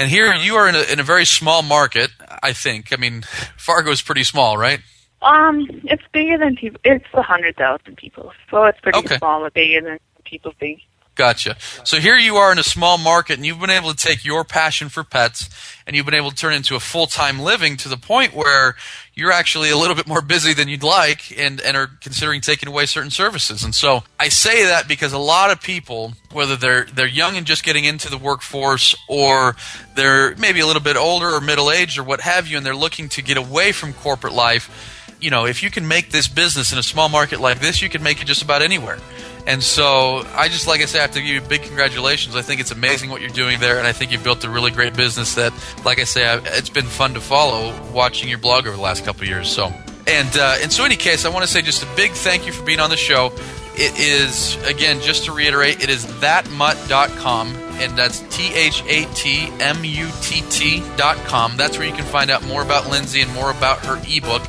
And 0.00 0.08
here 0.08 0.32
you 0.34 0.54
are 0.54 0.68
in 0.68 0.76
a, 0.76 0.92
in 0.92 1.00
a 1.00 1.02
very 1.02 1.24
small 1.24 1.62
market. 1.62 2.10
I 2.40 2.52
think. 2.52 2.92
I 2.92 2.96
mean, 2.96 3.22
Fargo 3.56 3.90
is 3.90 4.00
pretty 4.00 4.22
small, 4.22 4.56
right? 4.56 4.78
Um, 5.22 5.66
it's 5.84 6.04
bigger 6.12 6.38
than 6.38 6.54
people. 6.54 6.80
It's 6.84 7.04
a 7.14 7.22
hundred 7.22 7.56
thousand 7.56 7.96
people, 7.96 8.32
so 8.48 8.62
it's 8.66 8.78
pretty 8.80 8.98
Okay. 9.00 9.18
small, 9.18 9.40
but 9.42 9.54
bigger 9.54 9.80
than 9.80 9.98
people 10.24 10.52
think. 10.60 10.82
Gotcha. 11.18 11.56
So 11.82 11.98
here 11.98 12.16
you 12.16 12.36
are 12.36 12.52
in 12.52 12.60
a 12.60 12.62
small 12.62 12.96
market, 12.96 13.38
and 13.38 13.44
you've 13.44 13.58
been 13.58 13.70
able 13.70 13.92
to 13.92 13.96
take 13.96 14.24
your 14.24 14.44
passion 14.44 14.88
for 14.88 15.02
pets, 15.02 15.50
and 15.84 15.96
you've 15.96 16.06
been 16.06 16.14
able 16.14 16.30
to 16.30 16.36
turn 16.36 16.54
into 16.54 16.76
a 16.76 16.80
full 16.80 17.08
time 17.08 17.40
living 17.40 17.76
to 17.78 17.88
the 17.88 17.96
point 17.96 18.34
where 18.34 18.76
you're 19.14 19.32
actually 19.32 19.68
a 19.68 19.76
little 19.76 19.96
bit 19.96 20.06
more 20.06 20.22
busy 20.22 20.54
than 20.54 20.68
you'd 20.68 20.84
like, 20.84 21.36
and 21.36 21.60
and 21.60 21.76
are 21.76 21.88
considering 22.00 22.40
taking 22.40 22.68
away 22.68 22.86
certain 22.86 23.10
services. 23.10 23.64
And 23.64 23.74
so 23.74 24.04
I 24.20 24.28
say 24.28 24.64
that 24.66 24.86
because 24.86 25.12
a 25.12 25.18
lot 25.18 25.50
of 25.50 25.60
people, 25.60 26.12
whether 26.30 26.54
they're 26.54 26.84
they're 26.84 27.08
young 27.08 27.36
and 27.36 27.44
just 27.44 27.64
getting 27.64 27.84
into 27.84 28.08
the 28.08 28.16
workforce, 28.16 28.94
or 29.08 29.56
they're 29.96 30.36
maybe 30.36 30.60
a 30.60 30.66
little 30.68 30.82
bit 30.82 30.96
older 30.96 31.30
or 31.30 31.40
middle 31.40 31.72
aged 31.72 31.98
or 31.98 32.04
what 32.04 32.20
have 32.20 32.46
you, 32.46 32.56
and 32.56 32.64
they're 32.64 32.76
looking 32.76 33.08
to 33.08 33.22
get 33.22 33.36
away 33.36 33.72
from 33.72 33.92
corporate 33.92 34.34
life. 34.34 34.94
You 35.20 35.30
know, 35.30 35.46
if 35.46 35.64
you 35.64 35.70
can 35.72 35.88
make 35.88 36.12
this 36.12 36.28
business 36.28 36.72
in 36.72 36.78
a 36.78 36.82
small 36.84 37.08
market 37.08 37.40
like 37.40 37.58
this, 37.58 37.82
you 37.82 37.88
can 37.88 38.04
make 38.04 38.22
it 38.22 38.26
just 38.26 38.42
about 38.42 38.62
anywhere. 38.62 39.00
And 39.48 39.62
so 39.62 40.26
I 40.34 40.48
just, 40.48 40.66
like 40.66 40.82
I 40.82 40.84
say, 40.84 40.98
I 40.98 41.02
have 41.02 41.12
to 41.12 41.22
give 41.22 41.30
you 41.30 41.40
big 41.40 41.62
congratulations. 41.62 42.36
I 42.36 42.42
think 42.42 42.60
it's 42.60 42.70
amazing 42.70 43.08
what 43.08 43.22
you're 43.22 43.30
doing 43.30 43.58
there, 43.60 43.78
and 43.78 43.86
I 43.86 43.92
think 43.92 44.12
you've 44.12 44.22
built 44.22 44.44
a 44.44 44.50
really 44.50 44.70
great 44.70 44.94
business 44.94 45.36
that, 45.36 45.54
like 45.86 45.98
I 45.98 46.04
say, 46.04 46.28
I, 46.28 46.36
it's 46.58 46.68
been 46.68 46.84
fun 46.84 47.14
to 47.14 47.20
follow 47.20 47.74
watching 47.90 48.28
your 48.28 48.36
blog 48.36 48.66
over 48.66 48.76
the 48.76 48.82
last 48.82 49.06
couple 49.06 49.26
years. 49.26 49.48
So, 49.48 49.72
and 50.06 50.36
uh, 50.36 50.58
and 50.60 50.70
so, 50.70 50.84
in 50.84 50.92
any 50.92 50.96
case, 50.96 51.24
I 51.24 51.30
want 51.30 51.46
to 51.46 51.50
say 51.50 51.62
just 51.62 51.82
a 51.82 51.86
big 51.96 52.10
thank 52.10 52.44
you 52.44 52.52
for 52.52 52.62
being 52.62 52.78
on 52.78 52.90
the 52.90 52.98
show. 52.98 53.32
It 53.74 53.98
is 53.98 54.62
again, 54.66 55.00
just 55.00 55.24
to 55.24 55.32
reiterate, 55.32 55.82
it 55.82 55.88
is 55.88 56.04
thatmutt.com, 56.04 57.54
and 57.80 57.96
that's 57.96 58.20
T 58.28 58.52
H 58.52 58.82
A 58.86 59.06
T 59.14 59.48
M 59.60 59.82
U 59.82 60.08
T 60.20 60.42
T 60.50 60.82
dot 60.98 61.16
com. 61.24 61.56
That's 61.56 61.78
where 61.78 61.86
you 61.86 61.94
can 61.94 62.04
find 62.04 62.30
out 62.30 62.46
more 62.46 62.60
about 62.60 62.90
Lindsay 62.90 63.22
and 63.22 63.32
more 63.32 63.50
about 63.50 63.78
her 63.86 63.98
ebook. 64.06 64.42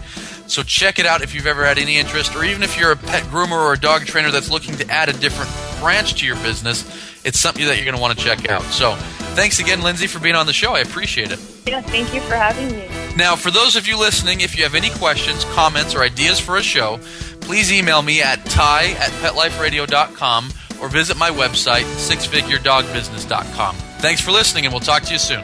So 0.49 0.63
check 0.63 0.99
it 0.99 1.05
out 1.05 1.21
if 1.21 1.35
you've 1.35 1.47
ever 1.47 1.63
had 1.63 1.77
any 1.77 1.97
interest, 1.97 2.35
or 2.35 2.43
even 2.43 2.63
if 2.63 2.77
you're 2.77 2.91
a 2.91 2.97
pet 2.97 3.23
groomer 3.23 3.51
or 3.51 3.73
a 3.73 3.79
dog 3.79 4.05
trainer 4.05 4.31
that's 4.31 4.49
looking 4.49 4.75
to 4.77 4.89
add 4.89 5.07
a 5.09 5.13
different 5.13 5.51
branch 5.79 6.15
to 6.19 6.25
your 6.25 6.35
business. 6.37 6.83
It's 7.23 7.39
something 7.39 7.65
that 7.65 7.75
you're 7.75 7.85
going 7.85 7.95
to 7.95 8.01
want 8.01 8.17
to 8.17 8.23
check 8.23 8.49
out. 8.49 8.63
So 8.63 8.95
thanks 9.35 9.59
again, 9.59 9.81
Lindsay, 9.81 10.07
for 10.07 10.19
being 10.19 10.35
on 10.35 10.45
the 10.45 10.53
show. 10.53 10.73
I 10.73 10.79
appreciate 10.79 11.31
it. 11.31 11.39
Yeah, 11.67 11.81
thank 11.81 12.13
you 12.13 12.21
for 12.21 12.35
having 12.35 12.71
me. 12.71 12.89
Now, 13.15 13.35
for 13.35 13.51
those 13.51 13.75
of 13.75 13.87
you 13.87 13.99
listening, 13.99 14.41
if 14.41 14.57
you 14.57 14.63
have 14.63 14.75
any 14.75 14.89
questions, 14.91 15.43
comments, 15.53 15.93
or 15.93 16.01
ideas 16.01 16.39
for 16.39 16.57
a 16.57 16.63
show, 16.63 16.99
please 17.41 17.71
email 17.71 18.01
me 18.01 18.21
at 18.21 18.43
ty 18.45 18.91
at 18.91 19.11
petliferadio.com 19.21 20.49
or 20.81 20.89
visit 20.89 21.17
my 21.17 21.29
website, 21.29 21.83
sixfiguredogbusiness.com. 21.83 23.75
Thanks 23.75 24.21
for 24.21 24.31
listening, 24.31 24.65
and 24.65 24.73
we'll 24.73 24.79
talk 24.79 25.03
to 25.03 25.13
you 25.13 25.19
soon. 25.19 25.43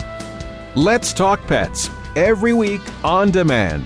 Let's 0.76 1.14
Talk 1.14 1.46
Pets 1.48 1.90
every 2.16 2.54
week 2.54 2.82
on 3.04 3.32
demand, 3.32 3.86